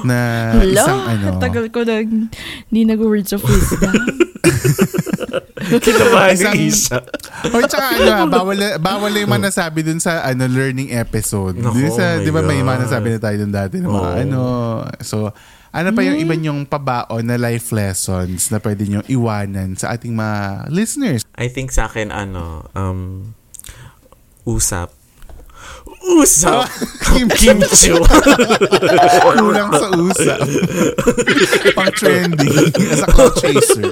Na 0.02 0.18
Hello? 0.58 0.74
isang 0.74 1.02
ano. 1.06 1.26
Tagal 1.44 1.66
ko 1.70 1.84
nang 1.84 2.30
hindi 2.68 2.82
nag-words 2.84 3.32
of 3.32 3.42
wisdom. 3.42 3.94
Kinabahan 5.72 6.36
Isang- 6.36 6.58
ni 6.58 6.68
Isa. 6.68 6.98
O 7.48 7.58
tsaka 7.64 7.96
ano, 7.96 8.12
ah, 8.12 8.28
bawal, 8.42 8.58
bawal 8.78 9.12
yung 9.14 9.30
mga 9.30 9.48
nasabi 9.48 9.82
dun 9.82 10.02
sa 10.02 10.22
ano, 10.22 10.46
learning 10.46 10.92
episode. 10.92 11.56
Naku, 11.56 11.78
Dun 11.78 11.92
sa, 11.94 12.20
oh 12.20 12.24
di 12.24 12.30
ba 12.30 12.42
may 12.42 12.60
mga 12.60 12.78
God. 12.78 12.84
nasabi 12.86 13.08
na 13.14 13.20
tayo 13.22 13.36
dun 13.38 13.54
dati 13.54 13.76
ng 13.80 13.88
mga 13.88 14.12
Oo. 14.12 14.22
ano. 14.22 14.42
So, 15.00 15.32
ano 15.72 15.90
pa 15.96 16.04
yung 16.04 16.20
iba 16.20 16.36
yung 16.36 16.68
pabaon 16.68 17.24
na 17.24 17.40
life 17.40 17.72
lessons 17.72 18.52
na 18.52 18.60
pwede 18.60 18.84
nyo 18.86 19.00
iwanan 19.08 19.80
sa 19.80 19.96
ating 19.96 20.12
mga 20.12 20.68
listeners? 20.68 21.24
I 21.40 21.48
think 21.48 21.72
sa 21.72 21.88
akin, 21.88 22.12
ano, 22.12 22.68
um, 22.76 23.32
usap. 24.44 24.92
Usap! 26.12 26.68
Kim 27.08 27.28
Kimchi. 27.28 27.92
Kulang 29.22 29.72
sa 29.72 29.88
usap. 29.94 30.40
Pang 31.72 31.92
trending 31.94 32.52
as 32.88 33.00
a 33.00 33.08
cloud 33.08 33.32
chaser. 33.38 33.92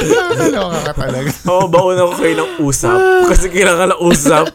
Nakakaloka 0.00 0.80
ka 0.82 0.92
talaga. 0.94 1.30
Oo, 1.46 1.64
baon 1.66 1.96
ako 1.96 2.12
kayo 2.16 2.34
ng 2.36 2.50
usap. 2.60 2.98
Kasi 3.28 3.46
kailangan 3.48 3.92
ng 3.92 4.00
usap. 4.02 4.46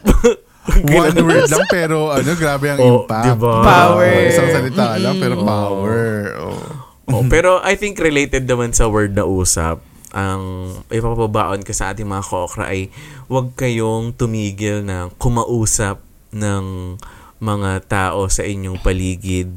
One 0.64 1.12
word 1.20 1.44
lang 1.46 1.66
pero 1.68 2.08
ano, 2.08 2.30
grabe 2.34 2.66
ang 2.66 2.80
Oh, 2.80 3.04
impact. 3.04 3.26
diba? 3.30 3.54
Power. 3.60 4.12
Isang 4.24 4.48
salita 4.50 4.96
lang 4.96 5.20
pero 5.20 5.34
power. 5.38 6.02
Oh. 6.40 6.62
Oh, 7.06 7.22
pero 7.28 7.60
I 7.60 7.76
think 7.76 8.00
related 8.00 8.48
naman 8.48 8.72
sa 8.72 8.88
word 8.88 9.12
na 9.12 9.28
usap, 9.28 9.84
ang 10.14 10.70
ipapabaon 10.94 11.66
ko 11.66 11.74
sa 11.74 11.90
ating 11.90 12.06
mga 12.06 12.22
kokra 12.22 12.70
ay 12.70 12.86
huwag 13.26 13.58
kayong 13.58 14.14
tumigil 14.14 14.86
na 14.86 15.10
kumausap 15.18 15.98
ng 16.30 16.94
mga 17.42 17.70
tao 17.90 18.30
sa 18.30 18.46
inyong 18.46 18.78
paligid. 18.78 19.50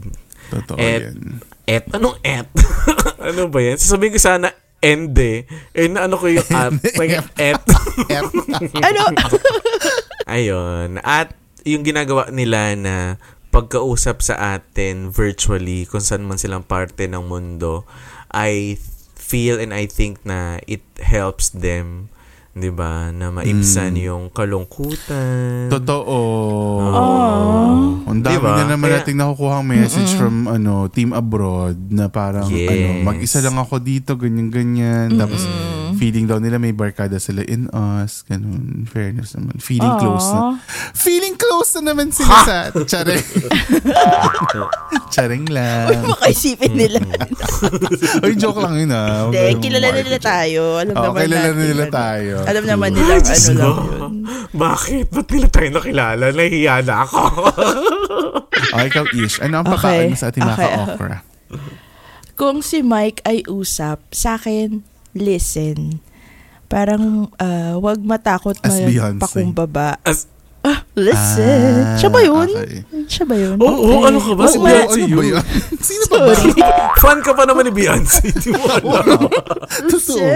Totoo 0.50 0.82
Et, 0.82 1.14
yan. 1.14 1.38
et, 1.70 1.86
anong 1.94 2.18
et? 2.26 2.50
ano 3.30 3.54
ba 3.54 3.60
yan? 3.62 3.78
Sasabihin 3.78 4.18
ko 4.18 4.20
sana 4.20 4.50
ende. 4.82 5.46
Eh, 5.78 5.86
na 5.90 6.10
ano 6.10 6.18
ko 6.18 6.26
yung 6.26 6.50
at? 6.50 6.74
Like, 7.00 7.22
et. 7.38 7.62
Ano? 8.88 9.02
Ayun. 10.30 11.02
At 11.02 11.34
yung 11.66 11.86
ginagawa 11.86 12.30
nila 12.34 12.74
na 12.78 12.96
pagkausap 13.50 14.22
sa 14.22 14.58
atin 14.58 15.10
virtually, 15.10 15.90
kung 15.90 16.04
saan 16.04 16.26
man 16.26 16.38
silang 16.38 16.66
parte 16.66 17.10
ng 17.10 17.26
mundo, 17.26 17.90
I 18.30 18.78
feel 19.28 19.60
and 19.60 19.76
I 19.76 19.86
think 19.92 20.24
na 20.24 20.64
it 20.64 20.80
helps 21.04 21.52
them 21.52 22.08
'di 22.58 22.72
ba 22.72 23.10
na 23.10 23.30
maibsan 23.30 23.94
yung 23.96 24.30
kalungkutan. 24.30 25.70
Totoo. 25.70 26.18
Oh. 26.82 28.02
Ang 28.04 28.20
dami 28.20 28.36
Diba? 28.36 28.56
na 28.56 28.66
naman 28.68 28.88
Kaya- 28.90 29.04
nating 29.04 29.18
nakukuha 29.18 29.58
message 29.62 30.12
from 30.16 30.48
ano 30.48 30.88
team 30.88 31.12
abroad 31.12 31.78
na 31.90 32.08
parang 32.08 32.50
Yes. 32.50 32.66
ano 32.68 32.88
mag-isa 33.06 33.40
lang 33.40 33.56
ako 33.56 33.78
dito 33.78 34.16
ganyan 34.16 34.50
ganyan 34.50 35.08
tapos 35.14 35.44
feeling 35.96 36.26
daw 36.26 36.38
nila 36.38 36.56
may 36.56 36.72
barkada 36.72 37.18
sila 37.18 37.42
in 37.44 37.68
us 37.70 38.22
ganun 38.24 38.86
fairness 38.86 39.34
naman 39.34 39.58
feeling 39.58 39.92
close 39.98 40.30
na 40.30 40.56
feeling 40.94 41.34
close 41.34 41.74
na 41.76 41.92
naman 41.92 42.10
sila 42.10 42.36
sa 42.40 42.58
charing 42.86 43.26
charing 45.14 45.46
lang 45.48 45.90
Makaisipin 46.08 46.74
nila. 46.74 47.00
Ay, 48.22 48.36
joke 48.36 48.60
lang 48.60 48.76
yun 48.78 48.92
ah. 48.92 49.28
Huwag 49.28 49.36
Hindi, 49.36 49.62
kilala 49.62 49.88
na 49.90 50.00
nila 50.00 50.20
tayo. 50.20 50.62
Alam 50.78 50.94
Oo, 50.94 51.04
naman 51.10 51.20
kilala 51.26 51.50
natin. 51.50 51.58
nila 51.64 51.84
ano. 51.84 51.94
tayo. 51.94 52.36
Alam 52.48 52.64
naman 52.66 52.90
nila 52.92 53.14
ano 53.14 53.24
Diyos 53.24 53.44
lang 53.50 53.60
yun. 53.60 54.14
Bakit? 54.50 55.06
Ba't 55.10 55.28
nila 55.28 55.48
tayo 55.48 55.70
nakilala? 55.74 56.26
Nahihiya 56.30 56.76
na 56.82 56.96
ako. 57.04 57.22
Oh, 58.68 58.84
ikaw 58.84 59.06
Ish. 59.08 59.40
Ano 59.40 59.62
ang 59.62 59.66
Okay. 59.66 59.80
papain 59.80 60.12
mo 60.12 60.18
sa 60.18 60.28
ating 60.28 60.44
mga 60.44 60.54
Okay. 60.54 60.68
ka-okra? 60.68 61.18
Kung 62.36 62.60
si 62.60 62.82
Mike 62.82 63.24
ay 63.24 63.46
usap, 63.48 64.04
sa 64.10 64.36
akin, 64.36 64.82
listen. 65.14 66.04
Parang 66.66 67.32
uh, 67.34 67.74
wag 67.78 68.00
matakot 68.00 68.60
As 68.60 68.78
Beyonce. 68.78 69.22
pakumbaba. 69.22 70.02
As, 70.02 70.28
Ah, 70.60 70.84
listen. 70.92 71.96
Siya 71.96 72.10
ba 72.12 72.20
yun? 72.20 72.50
okay. 72.50 72.84
Siya 73.08 73.24
ba 73.24 73.40
yun? 73.40 73.56
Oo, 73.56 73.72
oo, 73.72 73.98
ano 74.04 74.20
ka 74.20 74.36
ba? 74.36 74.44
Si 74.46 74.58
Oo, 74.58 74.66
Beyonce 74.66 75.00
ano 75.00 75.08
ba 75.08 75.24
yun. 75.24 75.32
yun? 75.32 75.44
Sino 75.80 76.04
pa 76.06 76.18
ba? 76.20 76.32
Sorry. 76.34 76.52
Fan 76.98 77.20
ka 77.24 77.32
pa 77.32 77.44
naman 77.46 77.64
ni 77.64 77.72
Beyonce. 77.72 78.20
Di 78.36 78.52
mo 78.52 78.68
alam. 78.74 79.32
Totoo. 79.88 80.28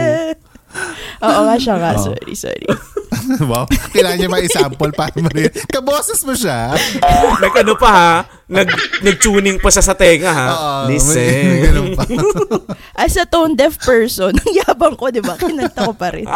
Oo 1.21 1.39
nga 1.45 1.55
siya 1.55 1.75
nga. 1.75 1.91
Oo. 1.93 2.03
Sorry, 2.09 2.33
sorry. 2.33 2.65
wow. 3.49 3.65
Kailangan 3.91 4.17
niya 4.17 4.29
ma-sample 4.29 4.91
para 4.91 5.13
marinig. 5.15 5.51
Kaboses 5.67 6.23
mo 6.23 6.33
siya. 6.33 6.73
Nag 7.37 7.53
ano 7.55 7.73
pa 7.75 7.89
ha? 7.89 8.13
Nag, 8.47 8.67
nag-tuning 8.99 9.57
pa 9.57 9.69
siya 9.69 9.83
sa 9.83 9.93
tenga 9.93 10.31
ha? 10.31 10.47
Oo, 10.47 10.71
may- 10.83 10.95
may 10.95 10.99
Listen. 10.99 11.61
ganun 11.61 11.89
pa. 11.93 12.03
As 12.93 13.15
a 13.15 13.23
tone 13.23 13.53
deaf 13.53 13.77
person, 13.77 14.33
ang 14.37 14.51
yabang 14.53 14.95
ko, 14.95 15.07
di 15.07 15.19
ba? 15.19 15.35
Kinanta 15.35 15.85
ko 15.85 15.93
pa 15.93 16.11
rin. 16.11 16.27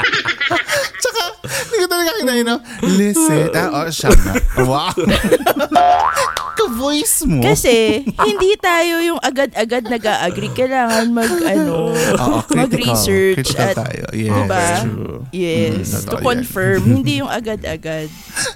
Tsaka, 1.00 1.22
hindi 1.40 1.76
ko 1.78 1.86
talaga 1.86 2.10
kinain, 2.18 2.44
no? 2.44 2.56
Listen. 2.84 3.48
Ah, 3.52 3.84
oh, 3.84 3.88
siya 3.88 4.10
nga. 4.10 4.32
Wow. 4.62 4.94
Ka-voice 6.60 7.24
mo. 7.24 7.40
Kasi, 7.40 8.04
hindi 8.04 8.50
tayo 8.60 9.00
yung 9.00 9.16
agad-agad 9.16 9.88
nag-agree. 9.88 10.52
Kailangan 10.52 11.08
mag, 11.08 11.30
ano, 11.40 11.94
critical. 11.96 12.52
mag-research 12.52 13.36
Critical 13.48 13.64
at, 13.64 13.76
tayo. 13.80 14.04
Yes, 14.12 14.28
diba? 14.36 14.64
true. 14.84 15.16
Yes, 15.32 15.70
Mm, 15.70 15.80
to 15.80 15.98
totoo 16.04 16.18
yan. 16.20 16.24
confirm. 16.26 16.80
hindi 16.84 17.12
yung 17.24 17.32
agad-agad. 17.32 18.08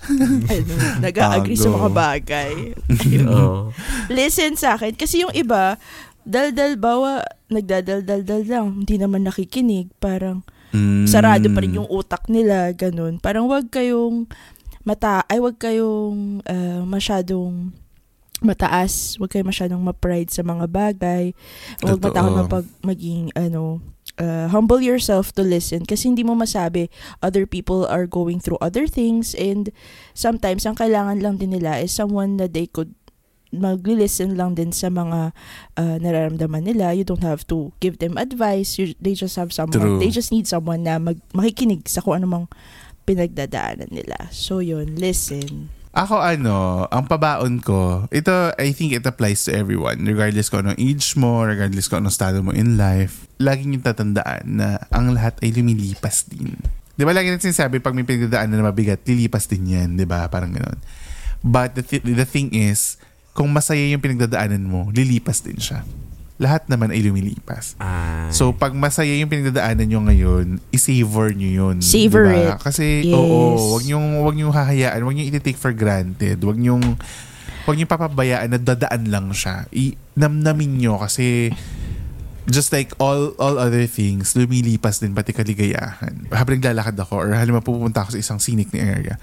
ano, 0.53 0.73
nag-agree 1.01 1.57
sa 1.57 1.71
mga 1.71 1.91
bagay. 1.91 2.53
Oo. 3.25 3.73
Listen 4.13 4.53
sa 4.55 4.77
akin. 4.77 4.93
Kasi 4.93 5.25
yung 5.25 5.33
iba, 5.33 5.81
daldal 6.25 6.77
bawa, 6.77 7.25
nagdadaldal-dal 7.49 8.45
lang. 8.45 8.67
Hindi 8.85 8.97
naman 9.01 9.25
nakikinig. 9.25 9.93
Parang, 9.97 10.45
Mm. 10.75 11.07
sarado 11.07 11.47
pa 11.55 11.63
rin 11.63 11.79
yung 11.79 11.87
utak 11.87 12.27
nila, 12.27 12.75
ganun. 12.75 13.23
Parang 13.23 13.47
wag 13.47 13.71
kayong 13.71 14.27
mata, 14.83 15.23
ay 15.31 15.39
wag 15.39 15.55
kayong 15.55 16.43
ah, 16.51 16.83
masyadong 16.83 17.71
mataas, 18.43 19.15
wag 19.23 19.31
kayong 19.31 19.55
masyadong 19.55 19.81
ma-pride 19.81 20.35
sa 20.35 20.43
mga 20.43 20.67
bagay. 20.67 21.31
Wag 21.81 22.03
Totoo. 22.03 22.05
matakot 22.11 22.33
na 22.35 22.45
pag 22.51 22.67
maging 22.83 23.31
ano, 23.39 23.79
ah, 24.19 24.51
humble 24.51 24.83
yourself 24.83 25.31
to 25.35 25.43
listen 25.47 25.87
kasi 25.87 26.11
hindi 26.11 26.23
mo 26.27 26.35
masabi 26.35 26.91
other 27.23 27.47
people 27.47 27.87
are 27.87 28.07
going 28.07 28.39
through 28.39 28.59
other 28.63 28.87
things 28.87 29.35
and 29.35 29.75
sometimes 30.15 30.67
ang 30.67 30.79
kailangan 30.79 31.19
lang 31.19 31.39
din 31.39 31.55
nila 31.55 31.83
is 31.83 31.91
someone 31.91 32.37
that 32.39 32.55
they 32.55 32.67
could 32.67 32.95
magli-listen 33.57 34.35
lang 34.35 34.59
din 34.59 34.75
sa 34.75 34.91
mga 34.91 35.31
uh, 35.79 35.97
nararamdaman 36.03 36.67
nila. 36.67 36.93
You 36.95 37.07
don't 37.07 37.23
have 37.23 37.47
to 37.49 37.71
give 37.79 38.03
them 38.03 38.19
advice. 38.19 38.77
You, 38.77 38.99
they 38.99 39.15
just 39.15 39.39
have 39.39 39.55
someone. 39.55 39.79
True. 39.79 39.99
They 40.03 40.11
just 40.11 40.35
need 40.35 40.51
someone 40.51 40.83
na 40.83 40.99
mag, 40.99 41.19
makikinig 41.31 41.87
sa 41.87 42.03
kung 42.03 42.19
anumang 42.19 42.51
pinagdadaanan 43.05 43.93
nila. 43.93 44.29
So 44.35 44.59
yun, 44.65 44.97
listen. 44.97 45.71
Ako 45.95 46.19
ano, 46.19 46.91
ang 46.91 47.07
pabaon 47.07 47.63
ko, 47.63 48.11
ito 48.11 48.51
I 48.59 48.75
think 48.75 48.99
it 48.99 49.07
applies 49.07 49.47
to 49.47 49.55
everyone. 49.55 50.03
Regardless 50.03 50.51
kung 50.51 50.67
anong 50.67 50.81
age 50.83 51.15
mo, 51.15 51.47
regardless 51.47 51.87
kung 51.87 52.03
anong 52.03 52.11
estado 52.11 52.43
mo 52.43 52.51
in 52.51 52.75
life, 52.75 53.31
lagi 53.39 53.63
niyong 53.63 53.87
tatandaan 53.87 54.59
na 54.59 54.83
ang 54.91 55.15
lahat 55.15 55.39
ay 55.39 55.55
lumilipas 55.55 56.27
din. 56.27 56.59
Di 56.99 57.07
ba 57.07 57.15
lagi 57.15 57.31
natin 57.31 57.55
sinasabi 57.55 57.79
pag 57.79 57.95
may 57.95 58.03
pinagdadaanan 58.03 58.59
na 58.59 58.71
mabigat, 58.71 59.07
lilipas 59.07 59.47
din 59.47 59.71
yan, 59.71 59.95
di 59.95 60.03
ba? 60.03 60.27
Parang 60.27 60.51
gano'n. 60.51 60.79
But 61.47 61.79
the, 61.79 61.83
thi- 61.87 62.03
the 62.03 62.27
thing 62.27 62.51
is, 62.51 62.99
kung 63.35 63.51
masaya 63.51 63.83
yung 63.91 63.99
pinagdadaanan 63.99 64.63
mo, 64.63 64.89
lilipas 64.95 65.43
din 65.43 65.59
siya. 65.59 65.83
lahat 66.35 66.67
naman 66.67 66.91
ay 66.91 66.99
lumilipas. 66.99 67.79
Ay. 67.79 68.27
So, 68.35 68.51
pag 68.51 68.75
masaya 68.75 69.15
yung 69.15 69.31
pinagdadaanan 69.31 69.87
nyo 69.87 70.01
ngayon, 70.03 70.59
isavor 70.75 71.31
nyo 71.31 71.47
yun. 71.47 71.77
Savor 71.79 72.27
diba? 72.27 72.59
it. 72.59 72.59
Kasi, 72.59 73.07
Yes. 73.07 73.15
oo, 73.15 73.79
wag 73.79 73.87
nyong, 73.87 74.09
wag 74.27 74.35
nyong 74.35 74.51
hahayaan, 74.51 74.99
wag 75.07 75.15
nyong 75.15 75.31
iti-take 75.31 75.55
for 75.55 75.71
granted, 75.71 76.43
wag 76.43 76.59
nyong, 76.59 76.99
wag 77.71 77.77
nyong 77.79 77.87
papabayaan 77.87 78.51
na 78.51 78.59
dadaan 78.59 79.15
lang 79.15 79.31
siya. 79.31 79.71
I, 79.71 79.95
namnamin 80.19 80.83
nyo 80.83 80.99
kasi, 80.99 81.55
just 82.51 82.75
like 82.75 82.91
all 82.99 83.33
all 83.39 83.55
other 83.57 83.87
things, 83.87 84.35
lumilipas 84.35 84.99
din 84.99 85.15
pati 85.15 85.31
kaligayahan. 85.31 86.29
Habang 86.35 86.59
naglalakad 86.59 86.99
ako 86.99 87.15
or 87.15 87.31
halimbawa 87.33 87.63
pupunta 87.63 88.03
ako 88.03 88.19
sa 88.19 88.21
isang 88.21 88.39
scenic 88.43 88.75
na 88.75 88.83
area, 88.83 89.15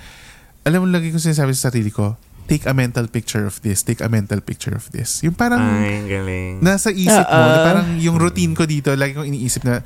alam 0.63 0.79
mo 0.79 0.87
lagi 0.87 1.11
ko 1.11 1.19
sinasabi 1.19 1.51
sa 1.53 1.69
sarili 1.69 1.91
ko, 1.91 2.15
take 2.45 2.63
a 2.63 2.73
mental 2.73 3.05
picture 3.05 3.43
of 3.43 3.59
this, 3.59 3.81
take 3.81 3.99
a 3.99 4.07
mental 4.07 4.39
picture 4.39 4.71
of 4.71 4.89
this. 4.89 5.21
Yung 5.21 5.33
parang 5.33 5.59
Ay, 5.59 6.03
galing. 6.05 6.59
nasa 6.59 6.89
isip 6.89 7.23
mo, 7.23 7.41
na 7.47 7.59
parang 7.61 7.87
yung 7.97 8.15
routine 8.15 8.51
ko 8.51 8.63
dito, 8.63 8.91
lagi 8.91 9.13
kong 9.13 9.25
iniisip 9.25 9.63
na 9.63 9.79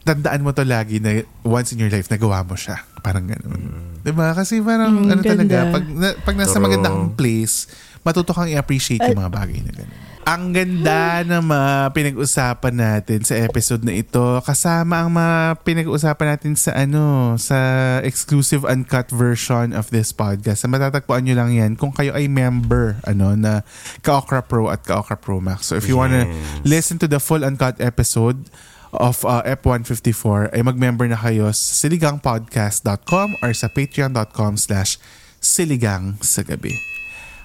tandaan 0.00 0.40
mo 0.40 0.50
to 0.50 0.64
lagi 0.64 0.96
na 0.96 1.20
once 1.42 1.70
in 1.70 1.78
your 1.78 1.92
life 1.92 2.08
nagawa 2.08 2.40
mo 2.40 2.54
siya. 2.54 2.80
Parang 3.00 3.26
ganun. 3.26 3.94
Diba? 4.00 4.32
Kasi 4.32 4.58
parang 4.60 4.96
Mm, 4.96 5.12
ano 5.12 5.20
talaga, 5.20 5.44
ganda. 5.60 5.60
pag, 5.70 5.84
na, 5.86 6.08
pag 6.16 6.36
nasa 6.36 6.56
True. 6.56 6.64
magandang 6.64 6.98
place, 7.12 7.68
matuto 8.00 8.32
kang 8.32 8.48
i-appreciate 8.48 9.04
yung 9.04 9.20
mga 9.20 9.28
bagay 9.30 9.60
na 9.60 9.72
ganun. 9.74 10.00
Ang 10.30 10.54
ganda 10.54 11.26
na 11.26 11.42
mga 11.42 11.90
pinag-usapan 11.90 12.78
natin 12.78 13.26
sa 13.26 13.34
episode 13.34 13.82
na 13.82 13.98
ito. 13.98 14.22
Kasama 14.46 15.02
ang 15.02 15.10
mga 15.10 15.58
pinag-usapan 15.66 16.38
natin 16.38 16.54
sa 16.54 16.70
ano, 16.78 17.34
sa 17.34 17.58
exclusive 18.06 18.62
uncut 18.62 19.10
version 19.10 19.74
of 19.74 19.90
this 19.90 20.14
podcast. 20.14 20.62
Matatagpuan 20.70 21.26
nyo 21.26 21.34
lang 21.34 21.50
yan 21.50 21.74
kung 21.74 21.90
kayo 21.90 22.14
ay 22.14 22.30
member 22.30 23.02
ano 23.02 23.34
na 23.34 23.66
Kaokra 24.06 24.46
Pro 24.46 24.70
at 24.70 24.86
Kaokra 24.86 25.18
Pro 25.18 25.42
Max. 25.42 25.66
So 25.66 25.74
if 25.74 25.90
you 25.90 25.98
wanna 25.98 26.30
Yes. 26.30 26.62
listen 26.62 27.02
to 27.02 27.10
the 27.10 27.18
full 27.18 27.42
uncut 27.42 27.82
episode 27.82 28.46
of 28.94 29.26
uh, 29.26 29.42
F154 29.42 30.54
ay 30.54 30.62
mag-member 30.62 31.10
na 31.10 31.18
kayo 31.18 31.50
sa 31.50 31.74
siligangpodcast.com 31.74 33.34
or 33.42 33.50
sa 33.50 33.66
patreon.com 33.66 34.54
slash 34.54 34.94
siligang 35.42 36.22
sa 36.22 36.46
gabi. 36.46 36.78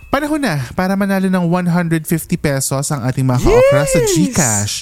Panahon 0.08 0.40
na 0.40 0.64
para 0.80 0.96
manalo 0.96 1.28
ng 1.28 1.46
150 1.52 2.08
pesos 2.40 2.88
ang 2.88 3.04
ating 3.04 3.28
mga 3.28 3.42
ka-okra 3.44 3.84
sa 3.84 4.00
GCash. 4.00 4.74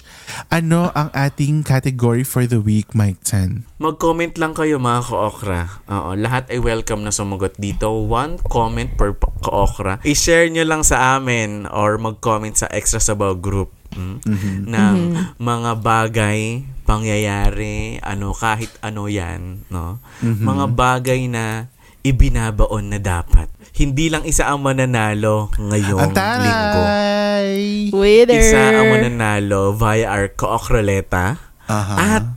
Ano 0.54 0.94
ang 0.94 1.10
ating 1.10 1.66
category 1.66 2.22
for 2.22 2.46
the 2.46 2.62
week, 2.62 2.94
Mike 2.94 3.18
10? 3.26 3.66
Mag-comment 3.82 4.30
lang 4.38 4.54
kayo 4.54 4.78
mga 4.78 5.02
ka-okra. 5.10 5.62
Oo, 5.90 6.14
lahat 6.14 6.54
ay 6.54 6.62
welcome 6.62 7.02
na 7.02 7.10
sumagot 7.10 7.58
dito. 7.58 7.90
One 7.90 8.38
comment 8.46 8.94
per 8.94 9.18
pa- 9.18 9.34
ka-okra. 9.42 9.98
I-share 10.06 10.54
nyo 10.54 10.70
lang 10.70 10.86
sa 10.86 11.18
amin 11.18 11.66
or 11.66 11.98
mag-comment 11.98 12.54
sa 12.54 12.70
Extra 12.70 13.02
Sabaw 13.02 13.34
group 13.34 13.74
mm, 13.98 14.22
ng 14.70 14.98
mga 15.42 15.72
bagay, 15.82 16.62
pangyayari, 16.86 17.98
ano, 18.06 18.38
kahit 18.38 18.70
ano 18.86 19.10
yan. 19.10 19.66
No? 19.74 19.98
Mga 20.22 20.66
bagay 20.78 21.26
na 21.26 21.73
ibinabaon 22.04 22.92
na 22.92 23.00
dapat. 23.00 23.48
Hindi 23.74 24.12
lang 24.12 24.28
isa 24.28 24.52
ang 24.52 24.62
mananalo 24.62 25.50
ngayong 25.58 26.13
Ang 26.13 26.13
linggo. 26.13 26.84
Winner. 27.98 28.38
Isa 28.38 28.78
ang 28.78 28.94
mananalo 28.94 29.74
via 29.74 30.06
our 30.12 30.30
ka-okraleta. 30.30 31.42
Aha. 31.66 32.20
At 32.20 32.28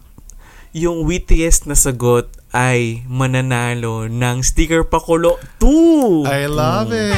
yung 0.72 1.04
wittiest 1.04 1.68
na 1.68 1.76
sagot 1.76 2.30
ay 2.56 3.04
mananalo 3.10 4.08
ng 4.08 4.40
sticker 4.40 4.86
pakulo 4.86 5.36
2. 5.60 6.24
I 6.24 6.48
love 6.48 6.94
it! 6.94 7.12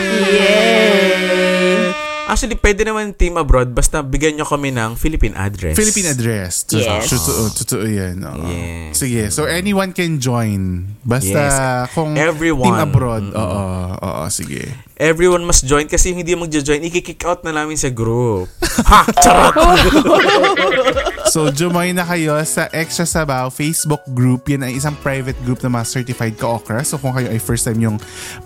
Actually, 2.29 2.61
pwede 2.61 2.85
naman 2.85 3.17
team 3.17 3.35
abroad 3.35 3.73
basta 3.73 4.05
bigyan 4.05 4.37
nyo 4.37 4.45
kami 4.45 4.69
ng 4.69 4.95
Philippine 4.95 5.33
address. 5.33 5.73
Philippine 5.73 6.13
address. 6.13 6.69
Yes. 6.69 7.09
Totoo, 7.09 7.49
totoo 7.57 7.85
yan. 7.89 8.21
oo. 8.21 8.45
Yes. 8.45 9.01
Sige, 9.01 9.33
so 9.33 9.49
anyone 9.49 9.97
can 9.97 10.21
join. 10.21 10.85
Basta 11.01 11.41
Yes. 11.41 11.57
kung 11.97 12.13
Everyone. 12.13 12.69
team 12.69 12.77
abroad. 12.79 13.25
Mm-mm. 13.33 13.41
Oo, 13.41 13.65
oo, 13.97 14.23
sige. 14.29 14.69
Everyone 14.95 15.41
must 15.43 15.65
join 15.65 15.89
kasi 15.89 16.13
yung 16.13 16.21
hindi 16.21 16.35
magja-join, 16.35 16.83
i-kick 16.83 17.23
out 17.25 17.41
na 17.41 17.55
namin 17.55 17.79
sa 17.79 17.89
group. 17.89 18.51
ha! 18.91 19.09
Charot! 19.17 19.55
So, 21.29 21.53
join 21.53 21.93
na 21.93 22.09
kayo 22.09 22.41
sa 22.49 22.73
Extra 22.73 23.05
Sabaw 23.05 23.53
Facebook 23.53 24.01
group. 24.17 24.49
Yan 24.49 24.65
ay 24.65 24.81
isang 24.81 24.97
private 24.97 25.37
group 25.45 25.61
na 25.61 25.69
mga 25.69 25.85
certified 25.85 26.33
ka-okra. 26.41 26.81
So, 26.81 26.97
kung 26.97 27.13
kayo 27.13 27.29
ay 27.29 27.37
first 27.37 27.69
time 27.69 27.85
yung 27.85 27.97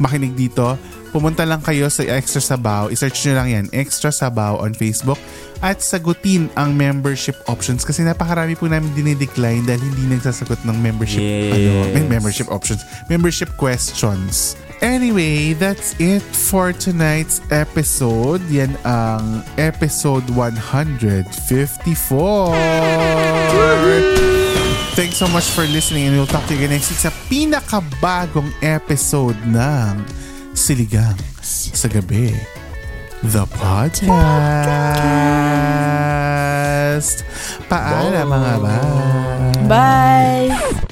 makinig 0.03 0.35
dito, 0.35 0.75
pumunta 1.13 1.45
lang 1.45 1.61
kayo 1.61 1.87
sa 1.87 2.03
Extra 2.03 2.41
Sabaw. 2.41 2.89
I-search 2.89 3.29
nyo 3.29 3.35
lang 3.37 3.49
yan, 3.53 3.65
Extra 3.71 4.09
Sabaw 4.09 4.59
on 4.59 4.73
Facebook. 4.73 5.21
At 5.63 5.79
sagutin 5.79 6.51
ang 6.59 6.75
membership 6.75 7.39
options 7.47 7.87
kasi 7.87 8.03
napakarami 8.03 8.59
po 8.59 8.67
namin 8.67 8.91
dinidecline 8.99 9.63
dahil 9.63 9.79
hindi 9.79 10.11
nagsasagot 10.11 10.59
ng 10.67 10.75
membership 10.75 11.23
Yes. 11.23 11.55
ano, 11.55 11.71
may 11.95 12.19
membership 12.19 12.51
options, 12.51 12.83
membership 13.07 13.47
questions. 13.55 14.59
Anyway, 14.83 15.55
that's 15.55 15.95
it 16.03 16.27
for 16.27 16.75
tonight's 16.75 17.39
episode. 17.55 18.43
Yan 18.51 18.75
ang 18.83 19.47
episode 19.55 20.27
154. 20.35 21.31
Thanks 24.93 25.17
so 25.17 25.31
much 25.31 25.47
for 25.55 25.65
listening 25.71 26.11
and 26.11 26.19
we'll 26.19 26.27
talk 26.27 26.45
to 26.51 26.59
you 26.59 26.67
again 26.67 26.75
next 26.75 26.91
week 26.91 27.01
sa 27.01 27.15
pinakabagong 27.31 28.51
episode 28.61 29.39
ng 29.47 30.03
Siligang 30.53 31.17
sa 31.43 31.89
Gabi. 31.89 32.37
The 33.25 33.49
podcast. 33.57 34.05
Paalam 37.73 38.29
mga 38.29 38.55
ba? 38.61 38.77
Bye! 39.65 40.92